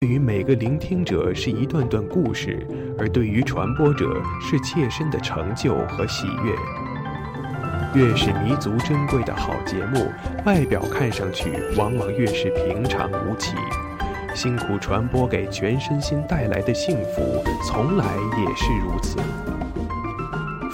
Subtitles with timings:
[0.00, 2.64] 对于每个聆听者是一段段故事，
[2.96, 6.54] 而对于传播者是切身的成就和喜悦。
[8.00, 10.08] 越是弥足珍贵的好节目，
[10.46, 13.56] 外表看上去往往越是平常无奇。
[14.36, 18.04] 辛苦传播给全身心带来的幸福，从来
[18.38, 19.18] 也是如此。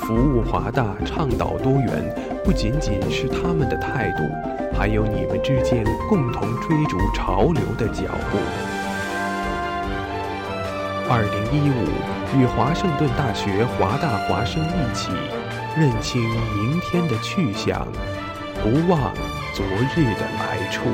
[0.04, 2.14] 服务华大，倡导多元，
[2.44, 8.73] 不仅仅是他们的态度，还有你们之间共同追逐潮流的脚步。
[11.06, 15.10] 二零一五，与华盛顿大学华大华生一起，
[15.76, 16.18] 认清
[16.56, 17.86] 明天的去向，
[18.62, 19.12] 不忘
[19.52, 20.88] 昨日的来处。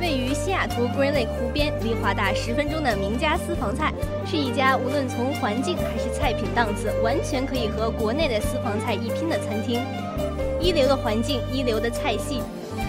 [0.00, 3.92] 位于西雅图 Green Lake 湖边，离华大十分钟的名家私房菜，
[4.26, 9.80] 是一家无论从环境还是菜品档次，完全可以和国内的私房菜一拼的餐厅。
[10.60, 12.42] 一流的环境，一流的菜系，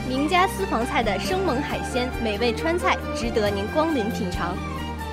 [0.10, 4.58] 名家私房菜的生猛海鲜、美味川菜，值得您光临品尝。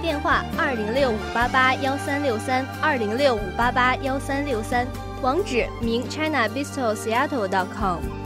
[0.00, 4.86] 电话：二零六五八八幺三六三，二零六五八八幺三六三。
[5.20, 8.25] 网址：名 ChinaBistroSeattle.com。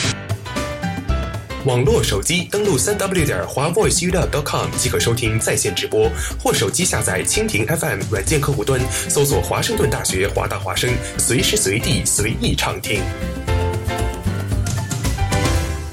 [1.63, 6.09] 网络手机登录三 w 点华 voiceup.com 即可收听在线直播，
[6.39, 12.99] 或手机下载蜻蜓 FM 软件客户端，搜索华盛顿大学华大华生，随时随地随意畅听。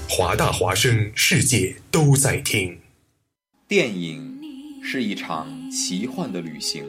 [0.09, 2.79] 华大华生，世界都在听。
[3.69, 4.41] 电影
[4.83, 6.83] 是一场奇幻的旅行，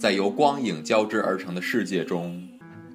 [0.00, 2.48] 在由光影交织而成的世界中。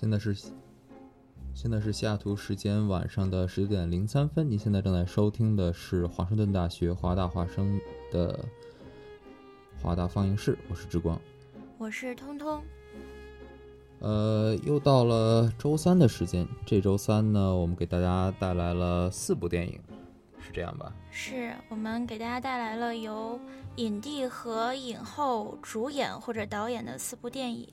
[0.00, 0.32] 现在是
[1.52, 4.48] 现在是西雅图时间晚上的十九点零三分。
[4.48, 7.80] 您现在正在收听的是华盛顿大学华大华生
[8.12, 8.38] 的
[9.82, 11.20] 华大放映室，我是之光，
[11.78, 12.62] 我是通通。
[13.98, 16.46] 呃，又到了周三的时间。
[16.64, 19.80] 这周三呢，我们给大家带来了四部电影，
[20.38, 20.94] 是这样吧？
[21.10, 23.36] 是我们给大家带来了由
[23.74, 27.68] 影帝和影后主演或者导演的四部电影。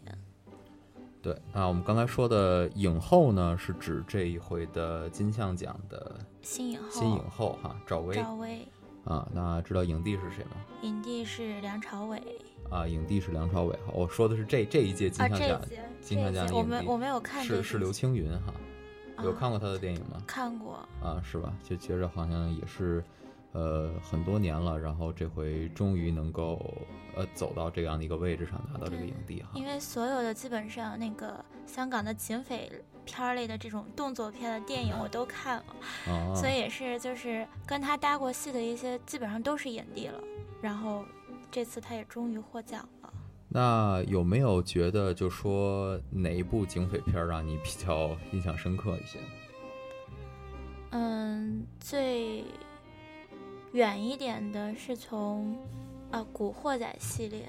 [1.26, 8.16] 对啊，我们刚才说的影后呢，是指这一回的金像奖的新影后，新影后哈，赵薇。
[8.16, 8.68] 赵薇
[9.06, 10.52] 啊，那知道影帝是谁吗？
[10.84, 12.22] 影帝是梁朝伟。
[12.70, 13.76] 啊，影帝是梁朝伟。
[13.92, 15.60] 我说的是这这一届金像奖，
[16.00, 18.54] 金像奖我没我没有看，是是刘青云哈。
[19.24, 20.22] 有看过他的电影吗？
[20.28, 20.88] 看过。
[21.02, 21.52] 啊，是吧？
[21.64, 23.04] 就觉着好像也是。
[23.56, 26.60] 呃，很多年了，然后这回终于能够
[27.16, 29.52] 呃走到这样的一个位置上，拿到这个影帝哈。
[29.54, 32.70] 因为所有的基本上那个香港的警匪
[33.06, 40.20] 片类的这种动作片的电影我都看了，所以也是就是跟他搭过戏的一些基本上都是影帝了。
[40.62, 41.06] 然后
[41.50, 43.14] 这次他也终于获奖了。
[43.48, 49.18] 那有没有觉得就说哪一部警匪片让你比较印象深刻一些？
[50.92, 52.44] 嗯，最。
[53.76, 55.54] 远一点的是从，
[56.10, 57.46] 呃，《古惑仔》系列。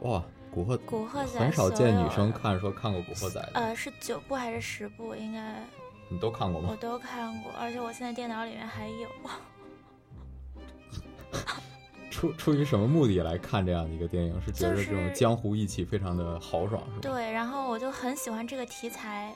[0.00, 0.20] 哇，
[0.50, 3.40] 古惑古惑仔很少见女生看说看过《古惑仔》。
[3.54, 5.14] 呃，是九部还是十部？
[5.14, 5.64] 应该。
[6.08, 6.70] 你都看过吗？
[6.72, 9.08] 我都看过，而且我现在电脑里面还有。
[12.10, 14.42] 出出于什么目的来看这样的一个电影？
[14.44, 17.14] 是觉得这种江湖义气非常的豪爽，是吧？
[17.14, 19.32] 对，然后我就很喜欢这个题材。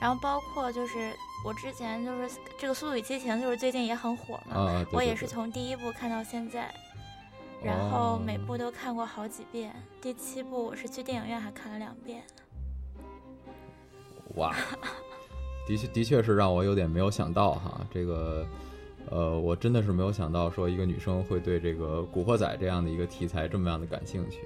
[0.00, 1.12] 然后包括就是
[1.44, 4.84] 我之前就是这个《速度与激情》，就是最近也很火嘛。
[4.92, 6.72] 我也是从第一部看到现在，
[7.62, 9.74] 然后每部都看过好几遍。
[10.00, 12.22] 第七部我是去电影院还看了两遍。
[14.34, 14.54] 哇！
[15.66, 18.46] 的确的确是让我有点没有想到哈，这个，
[19.10, 24.42] 呃，我真的是没有想到说一个女生会对这个《古惑仔》这样的一个题材这么样的感兴趣。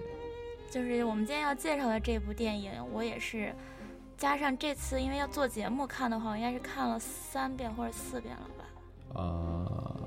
[0.70, 3.52] 就是我们今天要介绍的这部电影，我也是
[4.20, 9.18] 加上这次因为要做节目看的话，我应该是看了三遍或者四遍了吧。
[9.18, 9.64] 啊、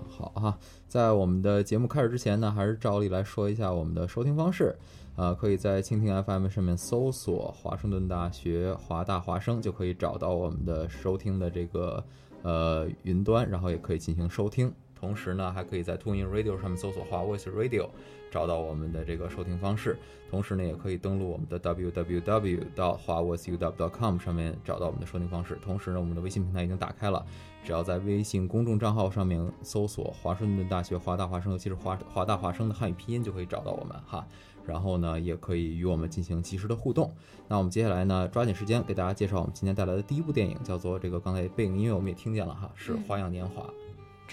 [0.08, 0.56] 好哈，
[0.88, 4.76] 在我们的节目开始之前呢，还是照例来说一下我们的收听方式。
[5.16, 12.04] 啊，可以在蜻蜓 FM 上面搜索华盛顿大学华大华声，就可以找到我们的收听的这个
[12.44, 14.72] 呃云端，然后也可以进行收听。
[15.04, 17.90] 同时呢，还可以在 TuneIn Radio 上面搜索华沃斯 Radio，
[18.32, 20.00] 找到我们的这个收听方式。
[20.32, 25.60] 同时呢，也可以登录我们的 www 到华 voiceuw.com 上面找到我们的收听方式。
[25.62, 27.26] 同时呢，我们的微信平台已经打开了，
[27.66, 34.26] 只要在微信公众账号上面搜索华盛顿大学华大华声，尤其是华华大华声的汉语拼音，就可以找到我们哈。
[34.66, 37.14] 然后呢，也可以与我们进行及时的互动。
[37.50, 43.64] 那我们接下来呢，抓紧时间给大家介绍我们今天带来的第一部电影，叫做这个刚才背景音乐我们也听见了哈，是《花样年华》。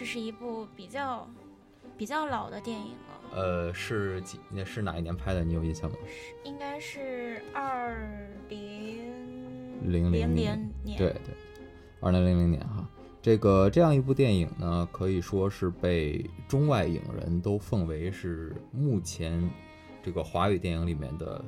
[0.01, 1.29] 这是一部比较
[1.99, 4.41] 比较老的电影了，呃，是几？
[4.65, 5.45] 是哪一年拍的？
[5.45, 5.97] 你有印象吗？
[6.43, 7.99] 应该是二
[8.49, 10.73] 零零零年。
[10.83, 10.97] 年。
[10.97, 11.35] 对对，
[12.01, 12.89] 二零零零年哈。
[13.21, 19.51] 这个这样一部电影呢，可以说是被中外影人都奉为是目前
[20.03, 21.45] 这个华语电影里面的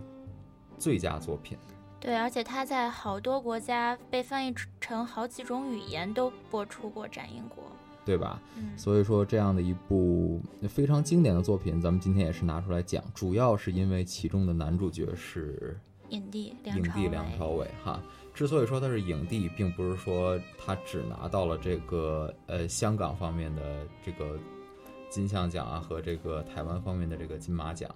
[0.77, 1.57] 最佳作品。
[1.99, 7.65] 对，而且它在好多国家被翻译成好几种语言都播出过、展映过。
[8.05, 8.41] 对吧？
[8.57, 15.79] 嗯，所以说，这样的一部非常经典的作品，咱们今天也是拿出来讲，主要是因为其中的男主角是
[16.09, 17.09] 影帝影帝。
[17.09, 18.03] 梁朝伟哈。
[18.35, 24.39] 之所以说他是影帝，并不是说他只拿到了这个呃香港方面的这个
[25.11, 27.95] 金像奖啊和这个台湾方面的这个金马奖，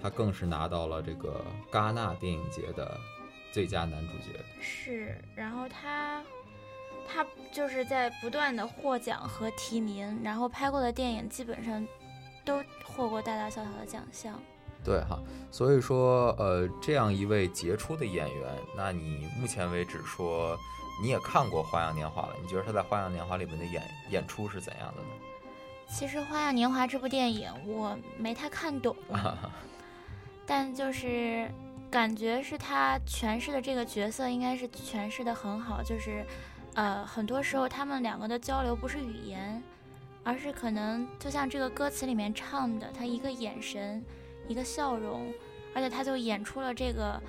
[0.00, 2.96] 他更是拿到了这个戛纳电影节的
[3.52, 4.38] 最佳男主角。
[4.60, 6.22] 是，然后他
[7.08, 11.86] 他就是在不断的获奖和提名，然后拍过的电影基本上
[12.44, 14.40] 都获过大大小小的奖项。
[14.84, 15.18] 对哈，
[15.50, 20.58] 所以说，呃，这样一位杰出的演员，那你目前为止说
[21.00, 25.08] 你也看过《花样年华》了，你觉得他在《花样年华》里面的演演出是怎样的呢？
[25.88, 28.94] 其实《花样年华》这部电影我没太看懂，
[30.44, 31.50] 但就是
[31.90, 36.26] 感觉是他诠释的这个角色应该是诠释的很好，就是
[36.74, 39.62] 呃，很多时候他们两个的交流不是语言，
[40.22, 44.04] 而是可能就像这个歌词里面唱的，他一个眼神，
[44.48, 45.32] 一个笑容，
[45.74, 47.22] 而且他就演出了这个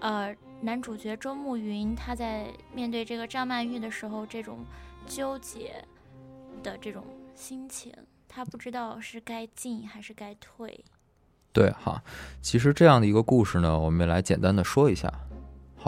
[0.00, 4.64] 呃男主角周慕云他在面对这个张曼玉的时候这种
[5.06, 5.84] 纠结
[6.62, 7.04] 的这种
[7.36, 7.92] 心情，
[8.28, 10.84] 他不知道是该进还是该退。
[11.52, 12.02] 对哈，
[12.42, 15.12] 其实这样的一个故事呢，我们来简单的说一下，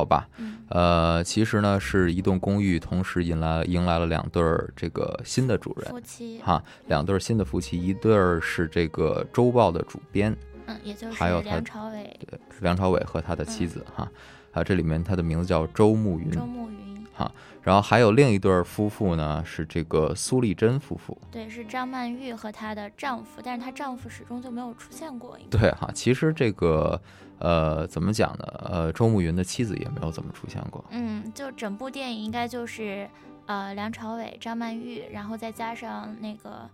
[0.00, 0.26] 好吧？
[0.38, 0.56] 嗯。
[0.70, 5.90] 呃，其实呢是一栋公寓，同时迎来迎来了两对儿这个新的主人。
[5.90, 10.34] 夫妻，哈，两对儿新的夫妻，一对儿是这个周报的主编，
[10.66, 14.10] 嗯，也就是还有梁朝伟、对梁朝伟和他的妻子哈，
[14.52, 16.80] 啊，这里面他的名字叫周慕云，周慕云。
[17.12, 17.30] 哈，
[17.60, 21.18] 然后还有另一对儿夫妇呢，是这个苏丽珍夫妇。
[21.30, 25.36] 对，是张曼玉和她的丈夫，但是她丈夫始终就没有出现过。
[25.50, 26.98] 对哈，其实这个
[27.40, 28.44] 呃怎么讲呢？
[28.64, 30.84] 呃，周慕云的妻子也没有怎么出现过。
[30.90, 33.08] 嗯，就整部电影应该就是
[33.46, 36.68] 呃梁朝伟、张曼玉，然后再加上那个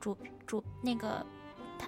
[0.00, 1.24] 主主那个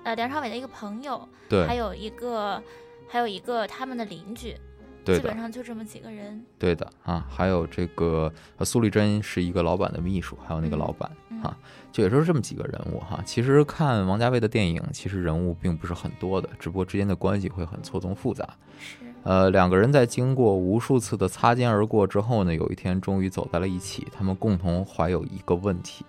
[0.04, 1.28] 呃梁朝伟的一个朋友，
[1.66, 2.62] 还，有一个
[3.08, 4.56] 还有一个他们的邻居，
[5.04, 6.44] 基本，上就这么几个人。
[6.58, 7.26] 对的啊。
[7.28, 11.58] 还有这个呃苏丽珍是一个老板的秘书，还有那个嗯老板嗯啊，
[11.92, 13.23] 就也就是这么几个人物哈。
[13.25, 18.49] 其实看王家卫的电影，其实人物并不是很多的，只不过之间的关系会很错综复杂。
[18.78, 24.06] 是，呃，两个人在经过无数次的擦肩而过之后呢，有一天终于走在了一起。
[24.16, 26.04] 他们共同怀有一个问题，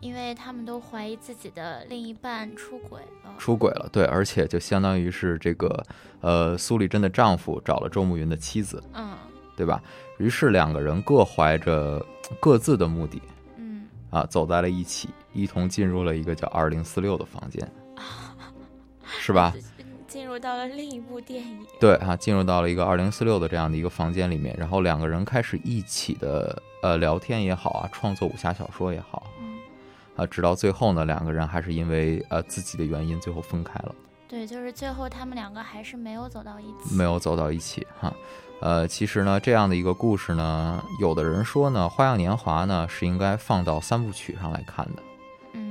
[0.00, 3.34] 因为他们都怀疑自己的另一半出轨了。
[3.38, 3.88] 出轨了。
[3.92, 5.84] 对，而且就相当于是这个
[6.20, 9.10] 呃苏丽珍的丈夫找了周慕云的妻子，嗯
[9.56, 9.80] 对吧？
[10.18, 12.04] 于是两个人各怀着
[12.40, 13.22] 各自的目的
[13.56, 17.70] 嗯，啊，走在了一起，一同进入了一个叫二零四六的房间，
[19.04, 19.52] 是吧？
[20.06, 21.66] 进入到了另一部电影。
[21.80, 29.58] 对啊，进入到了一个二零四六的这样的一个房间里面，然后两个人开始一起的呃聊天也好啊，创作武侠小说也好嗯，
[30.14, 33.94] 啊，直到最后呢，两个人还是因为呃自己的原因最后分开了，
[34.28, 36.94] 对，就是最后他们两个还是没有走到一起。
[36.94, 38.14] 没有走到一起哈。
[38.60, 45.13] 呃，其实呢，这样的一个故事呢，有的人说呢，《花样年华》呢是应该放到三部曲上来看的，嗯，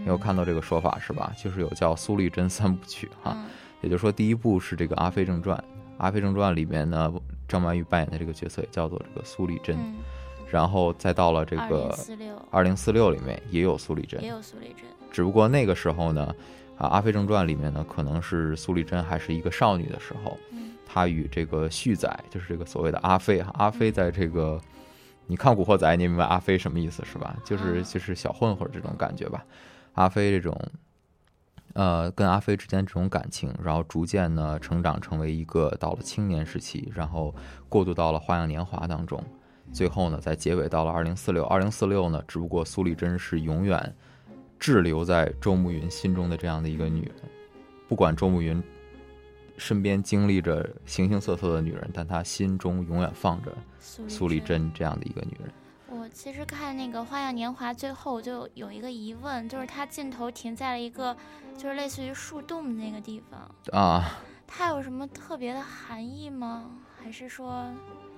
[0.04, 1.34] 你有看到这个说法是吧？
[1.38, 3.34] 就是有叫苏丽珍三部曲哈。
[3.36, 3.46] 嗯
[3.82, 5.58] 也就是说，第一部是这个《阿飞正传》，
[5.98, 7.14] 《阿飞正传》里面呢，
[7.50, 9.76] 张曼玉扮演的这个角色也叫做这个苏丽珍。
[9.78, 9.96] 嗯
[10.50, 11.98] 然后再到了这个
[12.52, 16.36] 二零四六里面也有苏丽珍，也有苏丽珍，只不过那个时候呢，
[16.78, 24.62] 啊，《阿飞正传》里面呢，可能是苏丽珍还是一个少女的时候，嗯她与这个旭仔，就是这个所谓的阿飞哈，阿飞在这个，
[25.26, 27.36] 你看《古惑仔》，你明白阿飞什么意思是吧？
[27.44, 29.44] 就是啊就是小混混这种感觉吧，
[29.94, 30.56] 阿飞这种。
[31.76, 37.34] 呃，跟阿飞之间这种感情，然后逐渐呢成长成为一个到了青年时期，然后
[37.68, 39.20] 过渡到了花样年华当中，
[39.72, 43.96] 最后呢在结尾到了二零四六，二零四六呢，只不过苏丽珍是永远
[44.60, 47.16] 滞留在周慕云心中的这样的一个女人，
[47.88, 48.62] 不管周慕云
[49.58, 54.40] 身边经历着形形色色的女人，但她心中永远放着苏苏丽。
[54.40, 55.52] 珍这样的一个女人。
[56.14, 61.18] 我其实看那个《花样年华》最后，我就有一个疑问，就是它镜头停在了一个
[61.58, 66.70] 就是类似于树洞的那个地方，啊，它有什么特别的含义吗？
[67.04, 67.66] 还是说，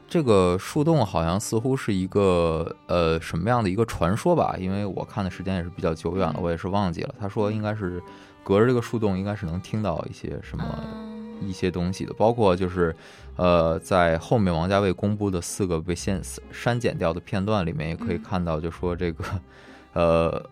[0.10, 4.58] 这个树洞好像似乎是一个呃什么样的一个传说吧？
[4.60, 7.16] 因为我看的时间也是比较久远了，我也是忘记了。
[7.18, 8.04] 他说应该是
[8.44, 12.94] 隔着这个树洞，应该是能听到一些什么嗯，一些东西的，包括就是，
[13.38, 19.24] 呃，在后面王家卫公布的四个被先删减掉的片段里面，也可以嗯看到，就说这个，
[19.94, 20.50] 呃，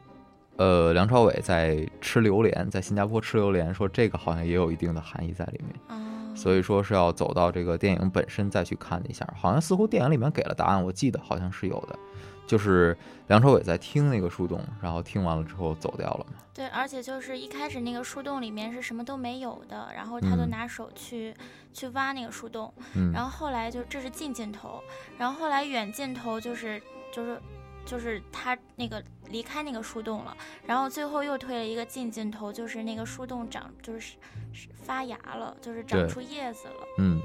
[0.57, 6.01] 呃，梁朝伟在吃榴莲，在新加坡吃榴莲，说这个好像也有一定的含义在里面，哦。
[6.35, 11.97] 所以说是要走到这个电影本身再去看一下，好像似乎电影里面给了答案，我记得好像是有的，
[12.45, 12.97] 就是
[13.27, 20.49] 梁朝伟在听那个树洞，然后听完了之后走掉了嘛，对，而且就是一开始那个树洞里面是什么都没有的，然后他就嗯。
[20.49, 21.33] 拿手去、
[21.73, 24.81] 去挖那个树洞，嗯，然后后来就这是近镜头，
[25.17, 26.81] 然后后来远镜头就是
[27.11, 27.41] 就是
[27.85, 34.13] 就是他那个离开那个树洞了，然后最后又推了一个近镜头，就是那个树洞长就是
[34.51, 36.87] 是发芽了，就是长出叶子了。
[36.99, 37.19] 嗯，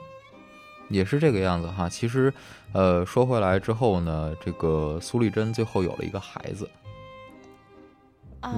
[0.89, 1.89] 也是这个样子哈。
[1.89, 2.33] 其实，
[2.73, 6.69] 呃，说回来之后呢，这个苏丽珍最后有了一个孩子，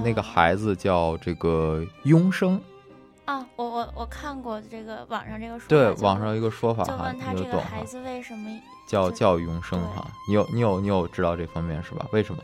[0.03, 2.61] 那个啊孩子叫这个雍生。
[3.25, 10.09] 啊，我我我看过这个网上这个说法，对，网上一个说法就哈，问他这个孩子为什么叫叫庸生哈。
[10.27, 12.05] 你有你有你有知道这方面是吧？
[12.11, 12.43] 为什么？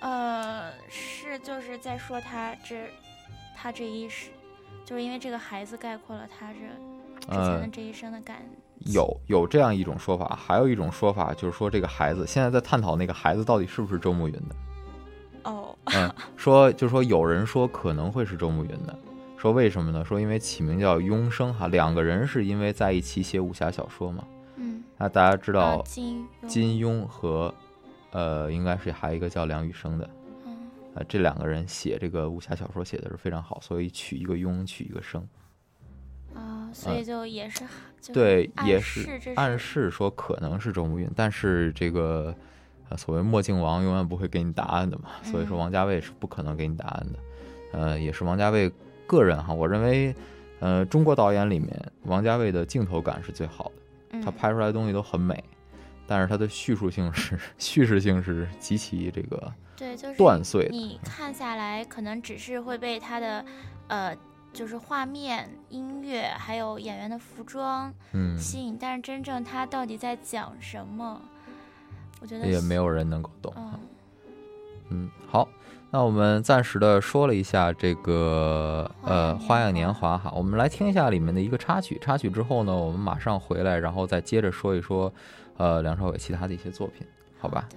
[0.00, 2.90] 呃，是就是在说他这
[3.54, 4.30] 他这一世，
[4.84, 6.60] 就是因为这个孩子概括了他这
[7.26, 8.42] 之前的呃，这一生的感。
[8.84, 14.56] 有有这样一种说法，还有一种说法就是说这个孩子现在在探讨那个孩子到底是不是周慕云的。
[15.44, 18.98] 哦，嗯，说就说有人说可能会是周慕云的，
[19.36, 20.04] 说为什么呢？
[20.04, 24.24] 说因为起名叫雍生哈，两个人是因为在一起写武侠小说嘛。
[24.56, 27.54] 嗯，那大家知道啊金庸金庸和
[28.10, 30.10] 呃，应该是还有一个叫梁羽生的，
[30.46, 30.56] 嗯
[30.94, 35.26] 呃，这两个人写这个武侠小说写的是非常好，所以取一个庸，取一个生。
[36.36, 37.64] 啊，所以就也是
[38.12, 42.34] 对，也是暗示说可能是周慕云，但是这个
[42.88, 47.18] 呃所谓墨镜王永远不会给你答案的嘛，所以说嗯王家卫是不可能给你答案的。
[47.72, 48.70] 呃，也是王家卫
[49.06, 50.14] 个人哈，我认为，
[50.60, 53.64] 呃，中国导演里面王家卫的镜头感是最好
[54.10, 55.42] 的，他嗯拍出来的东西都很美，
[56.06, 60.70] 但是他的叙述性是 叙事性是极其这个对，就是断碎的。
[60.70, 63.44] 你看下来，可能只是会被他的
[63.88, 64.16] 呃，
[64.56, 71.20] 就是画面、音乐还有演员的服装嗯，吸引，但是真正他到底在讲什么，
[72.22, 73.52] 我觉得也没有人能够懂。
[73.54, 73.72] 嗯
[74.88, 75.46] 嗯，好，
[75.90, 81.98] 那我们暂时的说了一下这个呃《花样年华》哈，我们来听一下里面的一个插曲。
[82.00, 85.12] 插曲之后呢，我们马上回来，然后再接着说一说
[85.58, 87.06] 呃梁朝伟其他的一些作品，
[87.38, 87.66] 好吧？
[87.68, 87.76] 的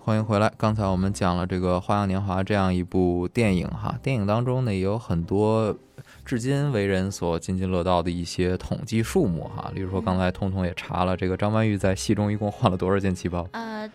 [0.00, 0.50] 欢迎回来。
[0.56, 5.76] 刚才我们讲了这个《花样年华》这样一部电影哈，电影当中呢也有很多
[6.24, 9.70] 至今为人所津津乐道的一些统计数目哈。
[9.74, 13.46] 例如说，刚才彤彤也查了，这个张曼玉在戏中一共换了多少件旗袍？
[13.52, 13.90] 呃，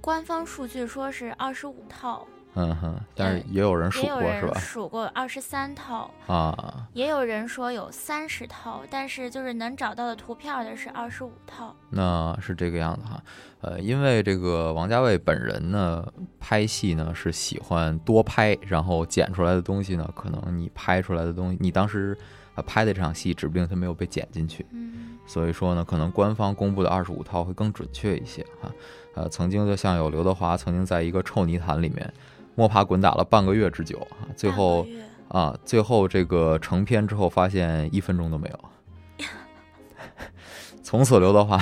[0.00, 4.58] 官方数据说是二十五套，嗯哼，但是也有人数过是吧？
[4.58, 11.74] 数过二十三套，啊，也有人说有三十套，但是就是能找到的图片的是二十五套。
[11.90, 13.22] 那是这个样子哈。
[13.60, 16.04] 呃，因为这个王家卫本人呢，
[16.40, 22.16] 拍戏呢是喜欢多拍，然后剪出来的东西呢，可能你拍出来的东西，你当时
[22.56, 24.66] 呃拍的这场戏，指不定它没有被剪进去。
[24.72, 28.70] 嗯，所以说呢，可能官方公布的二十五套会更准确一些哈。
[29.14, 32.12] 呃，曾经就像有刘德华曾经在一个臭泥潭里面
[32.54, 34.86] 摸爬滚打了半个月之久啊，最后
[35.28, 39.26] 啊，最后这个成片之后发现一分钟都没有，
[40.82, 41.60] 从此刘德华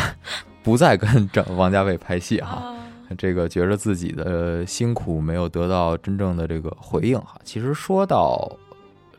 [0.62, 2.62] 不再跟张王家卫拍戏哈。
[2.64, 2.74] 哦，
[3.16, 7.40] 这个觉着自己的辛苦没有得到真正的这个回应哈。
[7.42, 8.51] 其实说到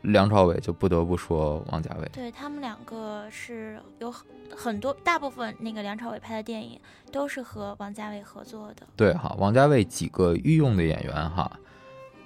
[0.02, 2.08] 梁朝伟，就不得不说王家卫。
[2.12, 6.80] 对他们两个是有很很多大部分那个梁朝伟拍的电影
[7.12, 8.86] 都是和王家卫合作的。
[8.96, 11.50] 对哈，王家卫几个御用的演员哈，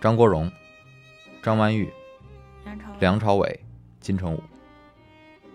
[0.01, 0.51] 张国荣、
[1.43, 1.93] 张曼玉、
[2.65, 3.61] 梁朝伟、梁朝伟、
[4.01, 4.41] 金城武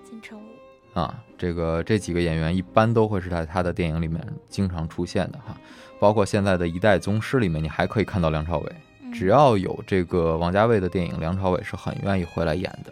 [0.03, 5.55] 金城武，啊，这个这几个演员一般都会是在他的电影里面经常出现的哈。
[5.99, 8.75] 包括现在的一代宗师里面，你还可以看到梁朝伟。
[9.09, 12.91] 嗯只要有这个王家卫的电影，梁朝伟是很愿意回来演的，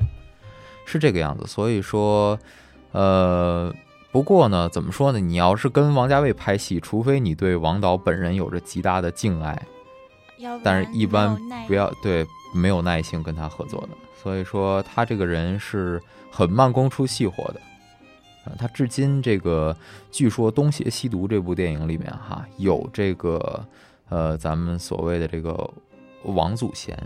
[0.86, 1.46] 是这个样子。
[1.48, 2.38] 所以说，
[2.92, 3.74] 呃，
[4.12, 5.20] 不过呢，怎么说呢？
[5.20, 9.62] 你要是跟王家卫拍戏，除非你对王导本人有着极大的敬爱，
[10.40, 13.90] 要但是一般不要对没有耐性跟他合作的。
[14.22, 16.02] 所以说，他这个人是
[16.32, 17.62] 很慢工出细活的。
[18.46, 19.76] 呃他至今这个
[20.10, 23.62] 据说《东邪西毒》这部电影里面哈有这个
[24.08, 25.70] 呃咱们所谓的这个
[26.24, 26.98] 王祖贤，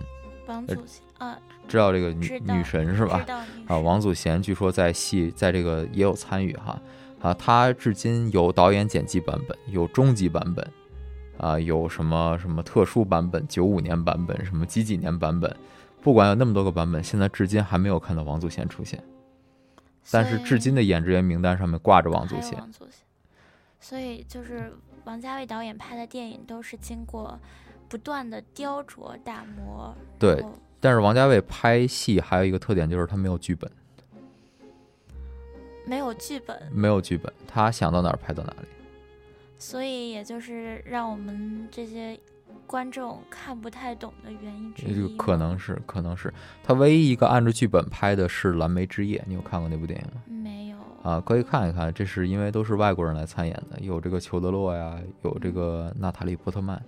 [0.48, 3.26] 王祖贤啊，知道这个女女神是吧？
[3.68, 6.82] 啊，王祖贤据说在戏在这个也有参与哈，
[7.22, 10.68] 啊，他至今有导演剪辑版本，有终极版本，
[11.38, 15.56] 啊，有什么什么特殊版本，九五年版本，什么几几年版本，
[16.02, 19.04] 不管有那么多个版本，现在至今还没有看到王祖贤出现，
[20.10, 23.06] 但是至今的演职员名单上面挂着王祖贤，王祖贤，
[23.80, 24.74] 所以就是
[25.06, 27.40] 王家卫导演拍的电影都是经过
[27.92, 29.94] 不断的雕琢打磨。
[30.18, 30.42] 对
[30.80, 33.70] 但是王家卫拍戏还有一个特点就是他没有剧本，
[35.86, 38.68] 没有剧本，没有剧本，他想到哪儿拍到哪里。
[39.60, 42.18] 所以也就是让我们这些
[42.66, 45.18] 观众看不太懂的原因之这个一。
[45.18, 50.22] 可能是，可能是他唯一一个按照剧本拍的是《蓝莓之夜》，你有看过那部电影吗？
[50.26, 56.84] 没有啊，可以看一看，这是因为都是外国人来参演的，有这个裘德洛呀，有这个娜塔莉波特曼好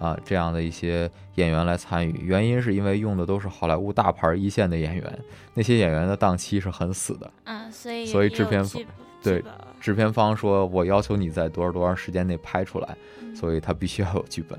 [0.00, 2.20] 啊这样的一些演员来参与。
[2.22, 5.18] 原因是因为用的都是好莱坞大牌一线的演员，
[5.54, 7.30] 那些演员的档期是很死的。
[7.44, 8.82] 啊，所以所以制片方
[9.22, 9.44] 对
[9.80, 14.58] 制片方说，我要求你在多少多长时间内拍出来，嗯所以他必须要有剧本。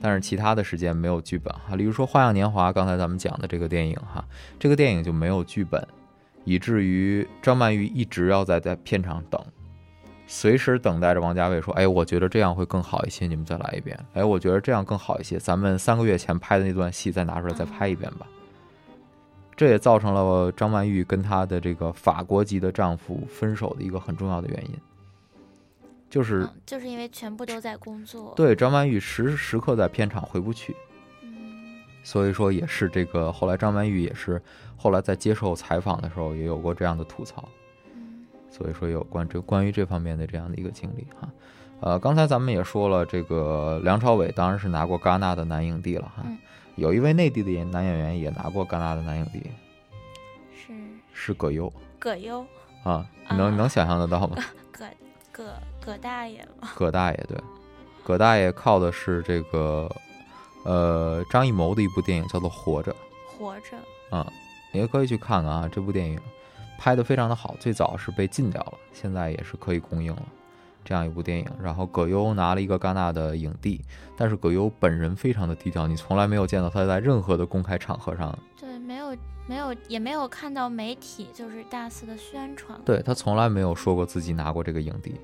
[0.00, 4.24] 但是其他的时间没有剧本哈，例如说《花样年华》，刚才咱们讲的这个电影哈，
[4.56, 5.84] 这个电影就没有剧本，
[6.44, 9.44] 以至于张曼玉一直要在在片场等，
[10.28, 13.98] 随时等待着王家卫说：“哎，我觉得这样会更好一些，你们再来一遍。
[14.12, 18.26] 哎，我觉得这样更好一些，咱们三个月前拍的那段戏再拿出来再拍一遍吧。”
[19.56, 24.76] 这也造成了张曼玉跟她的这个法国籍的丈夫分手的一个很重要的原因，
[26.08, 28.32] 就是嗯就是因为全部都在工作。
[28.36, 30.76] 对张曼玉时时刻在片场回不去，
[31.22, 34.40] 嗯所以说也是这个后来张曼玉也是
[34.76, 37.57] 后来在接受采访的时候也有过这样的吐槽，嗯
[38.50, 41.28] 所以说有关这关于这方面的这样的一个经历哈。
[41.80, 46.22] 呃，刚才咱们也说了，这个梁朝伟当然是拿过戛纳的男影帝了哈。
[46.24, 46.36] 嗯。
[46.76, 49.42] 有一位内地的演男演员也拿过戛纳的男影帝，
[50.54, 50.72] 是。
[51.12, 51.72] 是葛优。
[51.98, 52.40] 葛优，
[52.84, 54.36] 啊，你能、啊能想象得到吗？
[54.70, 54.86] 葛
[55.32, 55.44] 葛
[55.84, 56.68] 葛大爷嘛。
[56.76, 57.36] 葛大爷对，
[58.04, 59.90] 葛大爷靠的是这个
[60.64, 62.92] 呃张艺谋的一部电影叫做《活着》
[63.36, 63.76] 活着，
[64.16, 64.32] 啊，
[64.72, 66.18] 也可以去看看啊，这部电影
[66.78, 70.22] 拍的非常的好，最早是被禁掉了，现在也是可以公映了。
[70.84, 73.84] 这样一部电影，然后葛优拿了一个戛纳的影帝，
[74.16, 79.14] 但是葛优本人非常的低调，你从来没有见到他在任何的公开场合上，对，没有
[79.46, 82.80] 没有也没有看到媒体就是大肆的宣传。
[82.86, 85.14] 对他从来没有说过自己拿过这个影帝。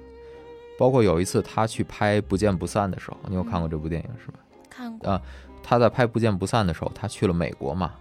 [0.77, 4.41] 包括有一次他去拍《不见不散》的时候，你有看过这部电影是吧？
[4.69, 5.09] 看过。
[5.09, 5.23] 啊
[5.63, 7.93] 他在拍《不见不散》的时候，他去了美国嘛，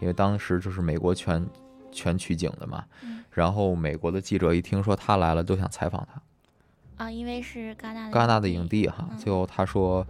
[0.00, 1.46] 因为当时就是美国全
[1.92, 2.84] 全取景的嘛。
[3.04, 7.04] 嗯然后美国的记者一听说他来了，都想采访他。
[7.04, 10.06] 啊，因为是戛纳的戛纳的影帝哈，嗯最后他说，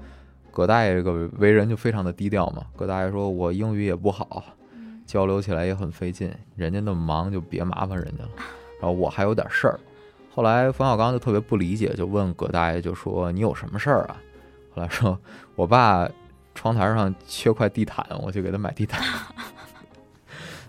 [0.50, 2.66] 葛大爷这个为人就非常的低调嘛。
[2.74, 8.30] 葛大爷说：“我英语也不好，嗯交流起来也很费劲，人家那么忙就别麻烦人家了。
[8.80, 9.78] 然后我还有点事儿。”
[10.34, 14.16] 后来冯小刚就特别不理解，就问葛大爷，就说：“你有什么事儿啊？”
[14.74, 15.16] 后来说
[15.54, 16.10] ：“我爸
[16.56, 19.00] 窗台上缺块地毯，我去给他买地毯。”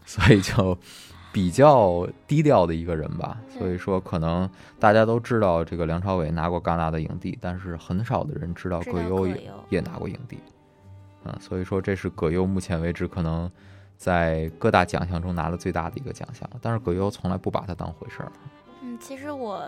[0.06, 0.78] 所以就
[1.34, 3.38] 比较低调的一个人吧。
[3.50, 10.38] 所以说，可能大家都知道这个梁朝伟拿过戛纳的影帝，但是很少的人知道葛优也葛也拿过影帝。
[11.26, 13.50] 嗯，所以说这是葛优目前为止可能
[13.98, 16.60] 在各大奖项中拿的最大的一个奖项了。
[16.62, 18.32] 但是葛优从来不把它当回事儿。
[18.82, 19.66] 嗯，其实我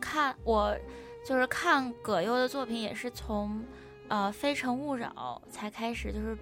[0.00, 0.76] 看我
[1.24, 3.62] 就是看葛优的作品，也是从
[4.08, 6.36] 呃《非诚勿扰》才开始就是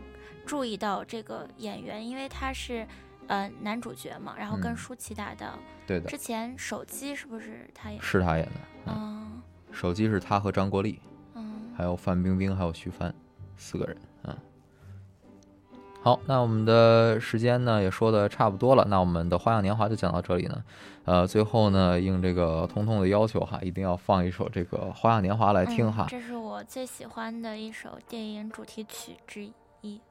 [0.46, 2.86] 注意到这个演员，因为他是
[3.28, 5.58] 呃男主角嘛，然后跟嗯舒淇搭档。
[5.86, 8.00] 对的之，前手机是不是他演？
[8.00, 8.52] 是他演的。
[8.86, 11.00] 嗯，嗯手机是他和张国立，
[11.34, 13.14] 嗯还有范冰冰，还有徐帆，
[13.56, 13.96] 四个人。
[14.24, 14.36] 嗯。
[16.02, 20.64] 好，那我们的时间呢也说的差不多了，那我们的《花样年华》就讲到这里呢。
[21.06, 26.08] 呃，最后呢，应这个彤彤的要求哈，一定要放一首这个《花样年华》来听哈嗯。
[26.08, 29.52] 这是我最喜欢的一首电影主题曲之一。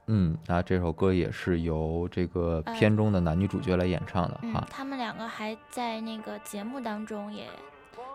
[0.07, 4.67] 嗯，那这首歌也是由这个呃片中的男女主角来演唱的嗯哈，。
[4.69, 7.47] 他们两个还在那个节目当中也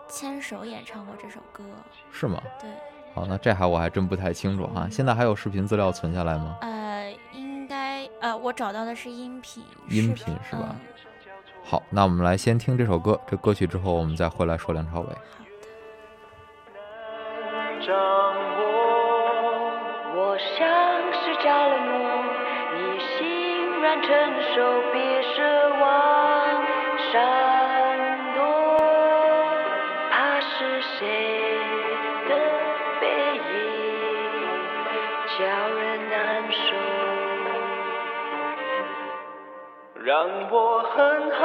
[0.07, 1.63] 牵手演唱过这首歌。
[2.11, 2.41] 是吗？
[2.61, 2.69] 对，
[3.13, 4.87] 好，那这还我还真不太清楚哈。
[4.89, 6.57] 现在还有视频资料存下来吗？
[6.61, 10.75] 呃，应该呃，我找到的是音频，音频是吧嗯
[11.63, 15.07] 好，那我们来先听这首歌，这歌曲之后我们再回来说梁朝伟。
[17.85, 18.61] 掌握，
[20.15, 20.67] 我像
[20.97, 20.98] 是
[21.39, 22.23] 着了魔，
[22.75, 24.09] 你欣然承
[24.53, 25.35] 受，别奢
[25.79, 25.83] 望。
[27.11, 27.13] 闪
[28.35, 28.39] 躲，
[30.11, 30.97] 怕是谁
[32.27, 32.31] 的
[32.99, 33.03] 背
[33.37, 33.39] 影
[35.37, 36.17] 叫人难
[36.51, 36.57] 受，
[40.03, 40.11] 让
[40.51, 41.39] 我狠狠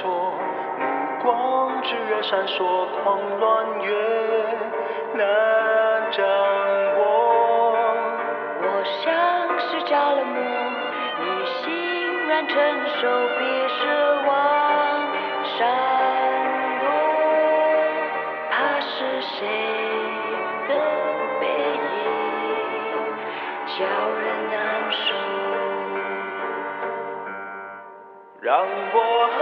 [0.00, 0.32] 目
[1.22, 2.56] 光炽热闪烁，
[3.04, 3.92] 狂乱越
[5.14, 5.22] 难
[6.10, 6.24] 掌
[6.98, 7.00] 握。
[8.62, 9.04] 我像
[9.60, 10.34] 是着了魔，
[11.20, 11.62] 你欣
[12.26, 12.56] 然承
[13.00, 13.00] 受，
[13.38, 13.80] 别奢
[14.26, 14.30] 望
[15.44, 15.58] 闪
[16.80, 16.84] 躲。
[18.50, 19.36] 怕是谁
[20.68, 20.70] 的
[21.38, 21.42] 背
[21.74, 21.80] 影
[23.66, 23.78] 叫
[24.18, 24.56] 人难
[24.90, 24.96] 受。
[28.40, 28.96] 让我
[29.38, 29.40] 和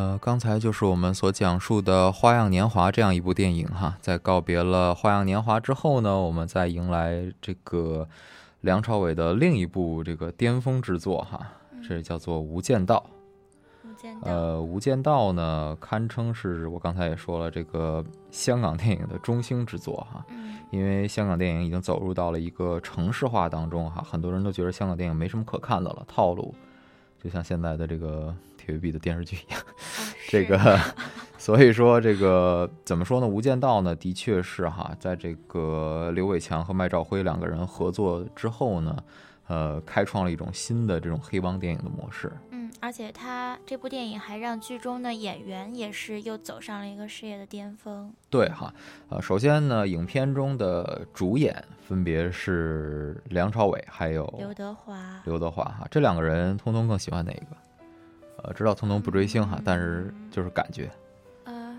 [0.00, 8.08] 呃，刚才就是我们所讲述的《花样年华》这样一部电影哈，在告别了《花样年华》之后呢，我们再迎来这个
[8.62, 11.46] 梁朝伟的另一部这个巅峰之作哈，
[11.86, 13.04] 这叫做《无间道》。
[13.90, 20.24] 无间道，呃，《无间道》呢，堪称是我刚才也说了，这个香港电影的中兴之作哈。
[20.30, 26.54] 嗯因为香港电影已经走入到了一个城市化当中哈，很多人都觉得香港电影没什么可看的了，套路，
[27.22, 29.60] 就像现在的这个 TVB 的电视剧一样。
[30.28, 30.78] 这个，
[31.36, 33.26] 所以说这个怎么说呢？
[33.28, 38.96] 《无间道》呢，的确是哈，在这个刘伟强和麦兆辉两个人合作之后呢，
[39.48, 42.32] 呃，开创了一种新的这种黑帮电影的模式。
[42.80, 48.12] 嗯，而且他这部电影还让剧中的演员也是又走上了一个事业的巅峰。
[48.28, 48.72] 对哈，
[49.08, 57.56] 呃，首先呢，影片中的主演分别是梁朝伟还有刘德华，刘德华哈，这两个人，通通更喜欢哪一个？
[58.42, 60.90] 呃，知道通通不追星哈，但是就是感觉，
[61.44, 61.76] 呃，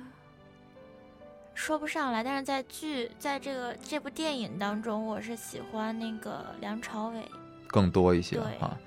[1.56, 7.24] 说不上来，但是在剧在这个这部电影当中，我是喜欢那个梁朝伟。
[7.68, 8.78] 更多一些对哈，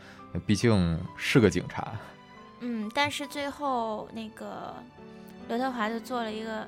[0.40, 1.92] 毕竟是个警察。
[2.60, 4.74] 嗯，但是最后那个
[5.48, 6.66] 刘德华就做了一个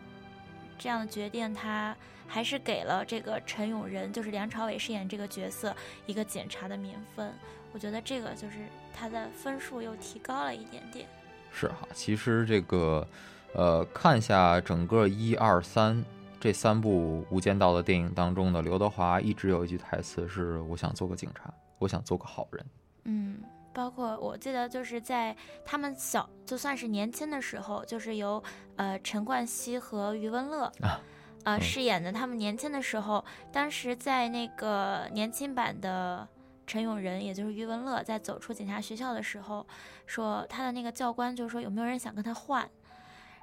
[0.78, 5.74] 这样的决定，他还是给了这个陈永仁，就是梁朝伟饰演这个角色
[6.06, 7.32] 一个检查的名分。
[7.72, 8.56] 我觉得这个就是
[8.94, 11.06] 他的分数又提高了一点点。
[11.52, 13.06] 是哈，其实这个，
[13.54, 16.04] 呃，看一下整个一二三
[16.38, 22.66] 这三部《无间道》的电影当中呢，刘德华一直有一句台词是“我想做个警察，我想做个好人
[23.04, 23.38] 嗯，
[23.76, 28.42] 包括我记得就是在他们小就算是年轻的时候，就是由
[28.76, 30.98] 呃陈冠希和余文乐啊
[31.44, 32.10] 呃嗯饰演的。
[32.10, 36.26] 他们年轻的时候，当时在那个年轻版的
[36.66, 39.66] 陈永仁，也就是余文乐，在走出警察学校的时候，
[40.06, 42.66] 说他的那个教官就说有没有人想跟他换，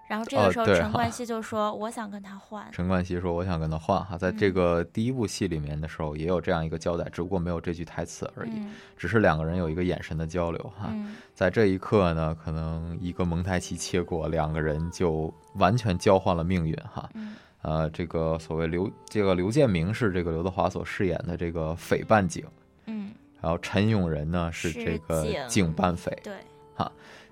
[0.08, 2.66] 然后这哦个时候陈冠希就说我想跟他换”。。
[2.74, 10.90] 陈冠希说：“我想跟他换哈。”在这嗯个第一部戏里面的时候，也有这样一个交代，只不过没有这句台词而已，嗯只是两个人有一个眼神的交流哈。
[10.92, 17.10] 嗯在这一刻呢，可能一个蒙太奇切过，两个人就完全交换了命运哈。
[17.14, 22.46] 嗯呃，这个所谓刘这个刘建明是这个刘德华所饰演的这个匪办警，
[22.88, 26.12] 嗯，然后陈永仁呢是是这个警警办匪。
[26.22, 26.34] 对，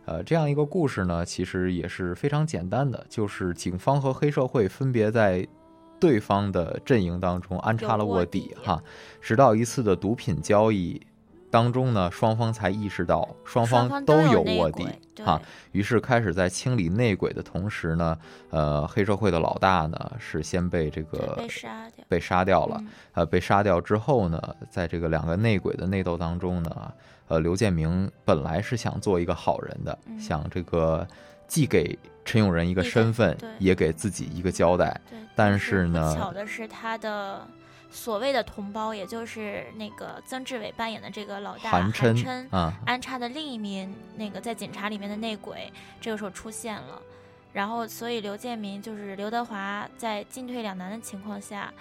[0.05, 5.47] 呃，这样一个故事呢，其实也是非常简单的，就是警方和黑社会分别在
[5.99, 8.81] 对方的阵营当中安插了卧底哈，
[9.21, 10.99] 直到一次的毒品交易
[11.51, 14.87] 当中呢，双方才意识到双双方都有卧底
[15.23, 15.39] 哈，
[15.73, 18.17] 于是开始在清理内鬼的同时呢，
[18.49, 22.05] 呃，黑社会的老大呢是先被这个被杀掉。
[22.09, 26.93] 被杀掉了，嗯呃，被杀掉之后呢，在这个两个内鬼的内斗当中呢，
[27.31, 31.07] 呃，刘建明本来是想做一个好人的，嗯想这个
[31.47, 34.99] 既给陈永仁一个身份，也给自己一个交代。
[35.09, 37.47] 对，但是是呢巧的是他的
[37.89, 47.01] 所谓的同胞，也就是那个曾志伟扮演的这个老大韩琛琛啊，安插的另一名那个在警察里面的内鬼，这个时候出现了。
[47.53, 51.73] 然后，所以刘建明就是刘德华在进退两难的情况下，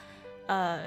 [0.47, 0.81] 呃，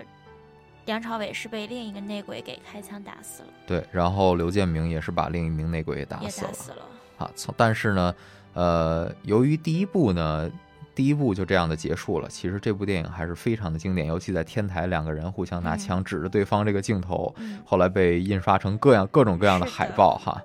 [0.85, 6.77] 梁朝伟是被另一个内鬼给开枪打死了，对，然后刘建明也是把另一名内鬼给打死了打死了。
[7.17, 7.31] 啊。
[7.35, 8.15] 从但是呢，
[8.53, 10.51] 呃，由于第一部呢，
[10.93, 20.41] 第一部就这样的结束了，其实这部电影还是非常的经典，尤其在天台两个人互相拿嗯枪指着对方这个镜头，嗯后来被印刷成各样各种各样的海报哈。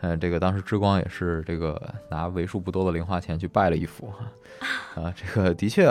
[0.00, 4.26] 嗯，这个当时之光也是这个拿为数不多的零花钱去拜了一幅哈，
[5.00, 5.86] 啊，这个的确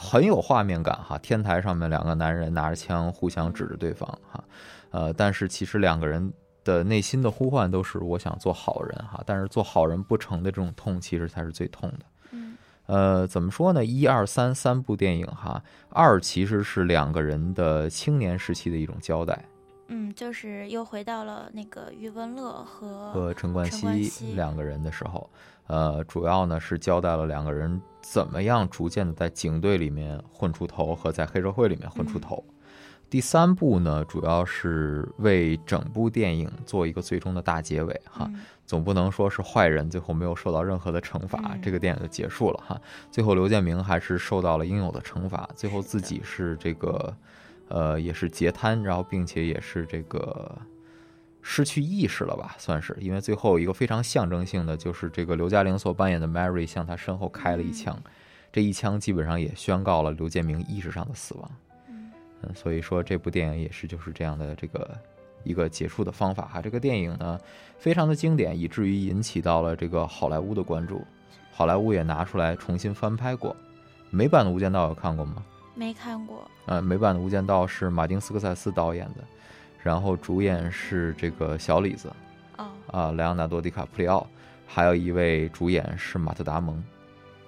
[0.00, 1.18] 很有画面感哈。
[1.18, 4.42] 天台上面两个男人拿着枪互相指着对方哈，
[4.90, 6.32] 呃，但是其实两个人
[6.64, 11.98] 的内心的呼唤都是我想做好人哈，但是做好人不成的这种痛，其实才是最痛的。
[12.32, 13.84] 嗯呃，怎么说呢？
[13.84, 19.44] 一二三三部电影哈，二其实是两个人的青年时期的一种交代，
[19.86, 25.30] 嗯，就是又回到了那个余文乐和和陈冠希两个人的时候，
[25.70, 32.44] 呃，主要呢是交代了两个人怎么样逐渐的在警队里面混出头，和在黑社会里面混出嗯头。
[33.08, 42.80] 第三部呢，主要是为整部电影做一个最终的大结尾哈，嗯总不能说是坏人最后没有受到任何的惩罚，嗯这个电影就结束了哈。
[43.08, 47.14] 最后刘建明还是受到了应有的惩罚，最后自己是这个，
[47.68, 50.50] 呃，也是截瘫，然后并且也是这个
[51.42, 58.00] 失去意识了吧，算是，因为最后一个非常象征性的就是这个刘嘉玲所扮演的 Mary 向他身后开了一枪，
[58.52, 61.50] 这一枪基本上也宣告了刘建明意识上的死亡。
[61.88, 62.10] 嗯
[62.42, 64.98] 嗯，所以说这部电影也是就是这样的这个
[65.44, 66.60] 一个结束的方法哈。
[66.60, 67.38] 这个电影呢
[67.78, 71.02] 非常的经典，以至于引起到了这个好莱坞的关注，
[71.52, 73.56] 好莱坞也拿出来重新翻拍过。
[74.10, 75.42] 美版的《无间道》有看过吗？
[75.74, 76.50] 没看过。
[76.66, 79.24] 呃，美版的《无间道》是马丁斯科塞斯导演的，
[79.82, 82.12] 然后主演是这个小李子
[82.58, 84.26] 哦，啊，莱昂纳多·迪卡普里奥，
[84.66, 86.82] 还有一位主演是马特·达蒙，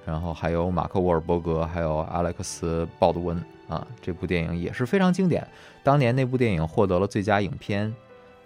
[0.04, 3.36] 然后还有马克·沃尔伯格，还有阿莱克斯·鲍德温
[3.68, 3.86] 啊。
[4.00, 5.46] 这部电影也是非常经典，
[5.82, 7.94] 当年那部电影获得了最佳影片、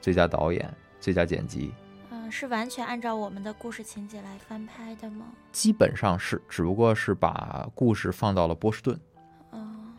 [0.01, 0.69] 最佳导演、
[0.99, 1.73] 最佳剪辑，
[2.11, 5.27] 嗯，是完全按照我们的故事情节来翻拍的吗？
[5.53, 8.99] 基本上是，只不过是把故事放到了波士顿。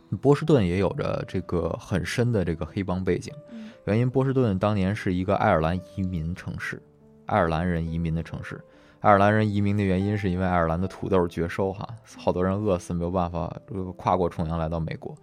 [0.09, 6.81] 哦，波士顿也有着这个很深的这个黑帮背景，嗯原因波士顿当年是一个爱尔兰移民城市，
[7.25, 8.61] 爱尔兰人移民的城市。
[8.99, 15.15] 爱尔兰人移民的原因是因为爱尔兰的土豆绝收哈，好多人饿死没有办法呃跨过重洋来到美国，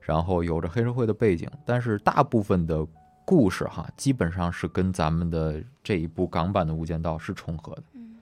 [0.00, 2.84] 然后有着黑社会的背景，但是大部分的
[3.24, 7.82] 故事哈基本上是跟咱们的这一部港版的《无间道》是重合的。
[7.92, 8.16] 嗯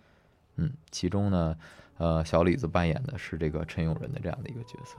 [0.56, 1.56] 嗯，其中呢，
[1.98, 4.96] 呃，小李子扮演的是这个陈永仁的这样的一个角色。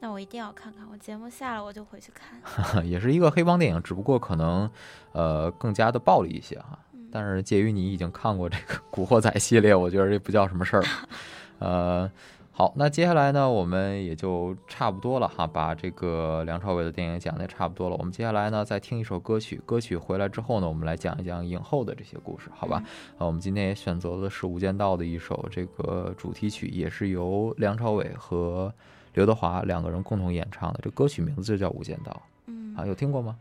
[0.00, 2.84] 那我一定要看看，我节目下了我就回去看。
[2.86, 4.70] 也是一个黑帮电影，只不过可能
[5.12, 6.78] 呃更加的暴力一些哈。
[7.10, 10.84] 但是介于你已经看过这个《古惑仔》系列，我觉得这不叫什么事儿。
[11.60, 12.10] 呃，
[12.52, 17.96] 好，那接下来呢，我们也就差不多了哈，把这个梁朝伟的电影讲的也差不多了。
[17.96, 22.82] 我们接下来呢，再听一首歌曲，歌曲回来之后呢，我们来讲一讲影后的这些故事，好吧？
[23.16, 28.70] 呃，我们今天也选择的是《无间道》的一首这个主题曲，也是由梁朝伟和
[29.16, 32.12] 刘德华两个人共同演唱的，这歌曲名字就叫《无间道》
[32.44, 33.34] 嗯啊，有听过吗？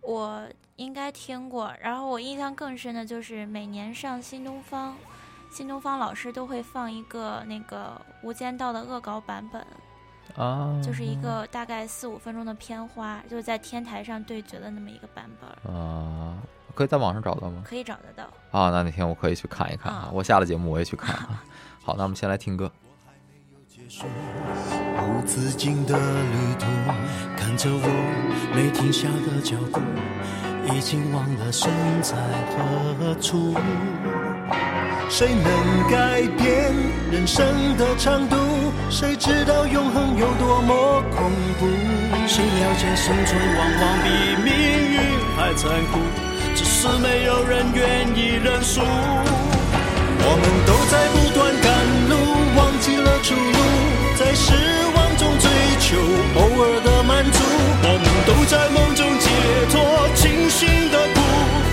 [0.00, 0.42] 我
[0.76, 4.96] 应该听过，然后我印象更深的就是每年上新东方，
[5.50, 9.62] 新东方老师都会放一个那个《无间道》的恶搞版本，
[10.34, 16.38] 啊，就是一个大概四五分钟的片花，就是在天台上对决的那么一个版本，啊，
[16.74, 17.62] 可以在网上找到吗？
[17.66, 18.24] 可以找得到。
[18.50, 20.08] 啊，那那天我可以去看一看啊！
[20.08, 21.44] 啊我下了节目我也去看啊。
[21.84, 22.72] 好，那我们先来听歌。
[23.88, 26.66] 无止境的旅途，
[27.38, 27.88] 看着我
[28.54, 29.80] 没停下的脚步，
[30.74, 31.70] 已经忘了身
[32.02, 32.14] 在
[32.52, 33.54] 何处。
[35.08, 36.70] 谁能改变
[37.10, 37.46] 人生
[37.78, 38.36] 的长度？
[38.90, 41.66] 谁知道永恒有多么恐怖？
[42.26, 44.52] 谁了解生存往往比命
[44.92, 45.00] 运
[45.34, 45.98] 还残酷？
[46.54, 48.82] 只是没有人愿意认输。
[50.20, 51.66] 我们都在不断赶
[52.10, 52.12] 路，
[52.54, 53.58] 忘记了出路，
[54.28, 54.52] 在失
[54.94, 55.48] 望中追
[55.80, 55.96] 求
[56.36, 57.38] 偶尔的满足。
[57.80, 59.24] 我们都在梦中解
[59.72, 59.80] 脱，
[60.14, 61.16] 清醒的哭，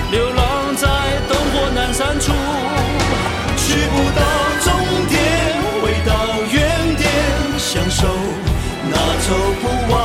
[0.10, 0.88] 流浪在
[1.28, 2.32] 灯火阑珊处，
[3.58, 4.22] 去不到
[4.64, 4.72] 终
[5.10, 5.20] 点，
[5.84, 6.16] 回到
[6.50, 7.12] 原点，
[7.58, 8.08] 享受
[8.90, 10.05] 那走不完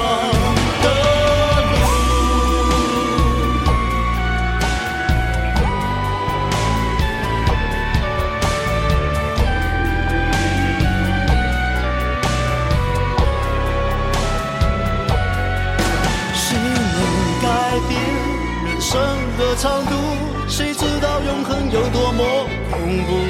[21.73, 23.21] 有多么恐怖？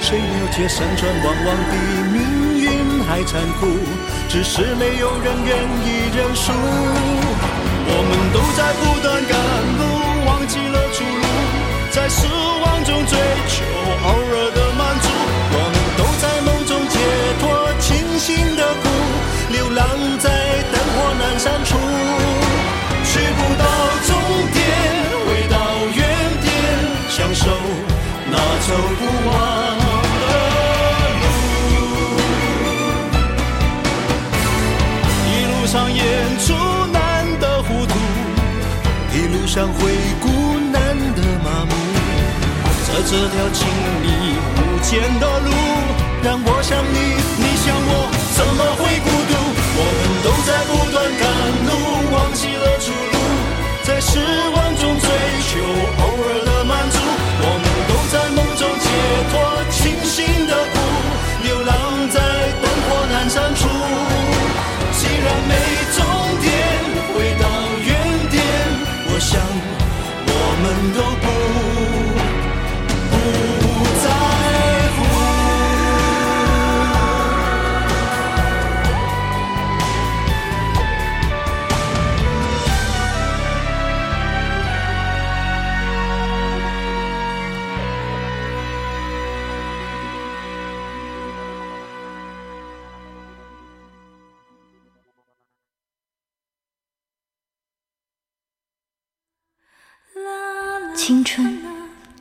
[0.00, 1.72] 谁了解山川往往比
[2.12, 2.18] 命
[2.58, 3.66] 运还残酷？
[4.28, 5.52] 只是没有人愿
[5.84, 6.50] 意认输。
[7.86, 9.36] 我们都在不断赶
[9.78, 9.82] 路，
[10.26, 11.26] 忘记了出路，
[11.90, 12.26] 在失
[12.64, 13.18] 望中追
[13.48, 13.64] 求
[14.04, 15.06] 偶尔的满足。
[15.52, 16.96] 我们都在梦中解
[17.38, 17.44] 脱
[17.80, 18.88] 清醒的苦，
[19.52, 19.84] 流浪
[20.18, 20.30] 在
[20.72, 21.76] 灯火阑珊处，
[28.66, 29.36] 走不完
[29.76, 30.24] 的
[31.68, 31.72] 路。
[35.28, 36.00] 一路上演
[36.38, 36.46] 出
[36.90, 36.96] 难
[37.38, 37.92] 的糊涂，
[39.12, 39.76] 一路上回
[40.18, 40.26] 顾
[40.72, 41.72] 难的麻木。
[42.86, 43.68] 在这条亲
[44.02, 44.06] 密
[44.56, 45.50] 无间的路，
[46.22, 46.96] 让我想你，
[47.36, 49.32] 你想我，怎么会孤独？
[49.76, 51.22] 我们都在不断赶
[51.66, 51.70] 路，
[52.14, 52.53] 忘记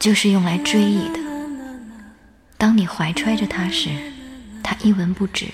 [0.03, 1.19] 就是用来追忆的。
[2.57, 3.89] 当你怀揣着它时，
[4.61, 5.45] 它一文不值；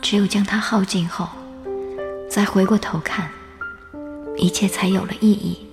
[0.00, 1.28] 只有将它耗尽后，
[2.30, 3.28] 再回过头看，
[4.36, 5.66] 一切才有了意义。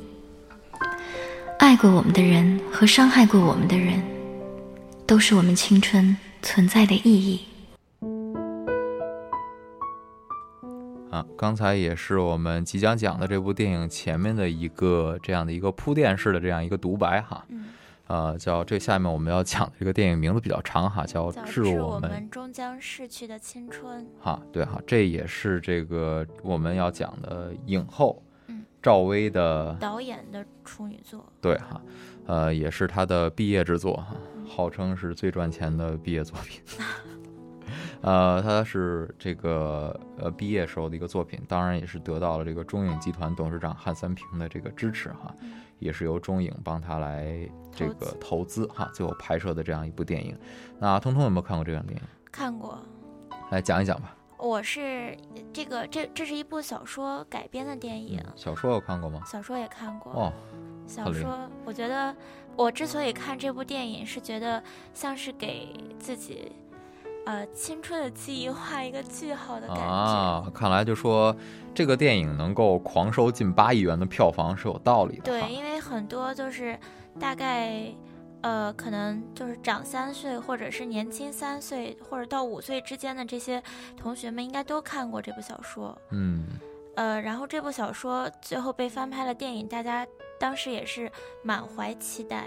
[1.59, 4.01] 爱过我们的人和伤害过我们的人，
[5.05, 7.45] 都是我们青春存在的意义。
[11.11, 17.67] 啊，刚才也是我们即将讲的这部电影前面的一个这样的一个铺垫式的这样一个独白哈，嗯，
[18.07, 24.07] 呃，叫这下面我们要讲的这个电影名字比较长哈，叫《致致我们终将逝去的青春。
[24.21, 31.81] 哈，对哈，这也是这个我们要讲的影后嗯赵薇的导演的处女作，对哈，
[32.25, 34.15] 呃，也是她的毕业之作哈，
[34.47, 36.61] 号称是最赚钱的毕业作品。
[38.01, 45.33] 呃，他是这个呃毕业时候的一个作品，当然也是得到了这个中影集团董事长汉三平的这个支持哈，
[45.79, 50.35] 也是由中影帮他来这个投资哈，最后拍摄的这样一部电影。
[50.79, 52.01] 那通通有没有看过这样电影？
[52.31, 52.79] 看过。
[53.51, 54.15] 来讲一讲吧。
[54.37, 55.15] 我是
[55.53, 59.21] 这个这这是一部小说改编的电影，小说有看过吗？
[59.23, 60.11] 小说也看过。
[60.13, 60.33] 哦，
[60.87, 62.15] 小说，我觉得
[62.55, 64.63] 我之所以看这部电影，是觉得
[64.95, 66.51] 像是给自己，
[67.25, 69.83] 呃，青春的记忆画一个句号的感觉。
[69.83, 71.35] 啊，看来就说
[71.73, 75.23] 这个电影能够狂收近八亿元的票房是有道理的。
[75.23, 76.77] 对，因为很多就是
[77.19, 77.93] 大概，
[78.41, 83.61] 呃，可能就是长三岁，或者是年轻三岁，或者到五岁之间的这些
[83.95, 85.95] 同学们，应该都看过这部小说。
[86.09, 86.47] 嗯，
[86.95, 90.05] 呃，然后这部小说最后被翻拍了电影，大家
[90.39, 91.11] 当时也是
[91.43, 92.45] 满怀期待，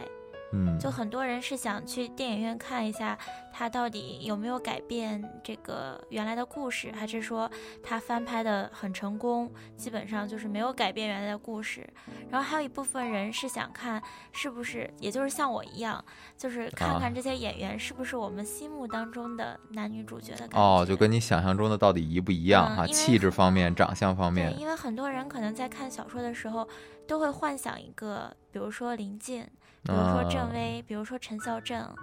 [0.55, 3.19] 嗯，就很多人是想去电影院看一下，
[3.53, 7.51] 它到底有没有改变这个原来的故事，还是说
[7.83, 11.85] 它翻拍的很成功，基本上就是没有改变原来的故事。
[12.31, 14.01] 然后还有一部分人是想看
[14.31, 16.03] 是不是，也就是像我一样，
[16.37, 20.61] 就是看啊看这些演员是不是我们心目当中的男女主角的感觉。
[20.61, 22.85] 哦，就跟你想象中的到底一不一样哈？
[22.85, 26.69] 嗯因为气质方面、长相方对，面，因为很多人可能在看小说的时候，
[27.09, 29.47] 都会幻想一个，比如说林静，
[29.85, 31.95] 比如说郑啊薇，比如说陈孝正，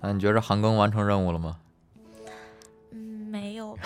[0.00, 1.58] 那你觉着韩庚完成任务了吗？
[2.90, 3.82] 嗯，没有吧。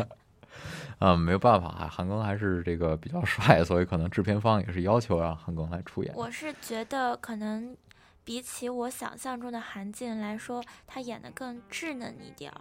[1.00, 6.12] 啊、没有办法，韩庚还是这个比较帅，所以可能制片方也是要求让韩庚来出演。
[6.14, 7.74] 我是觉得可能
[8.22, 12.60] 比起我想象中的韩静来说，他演的更稚嫩一点儿，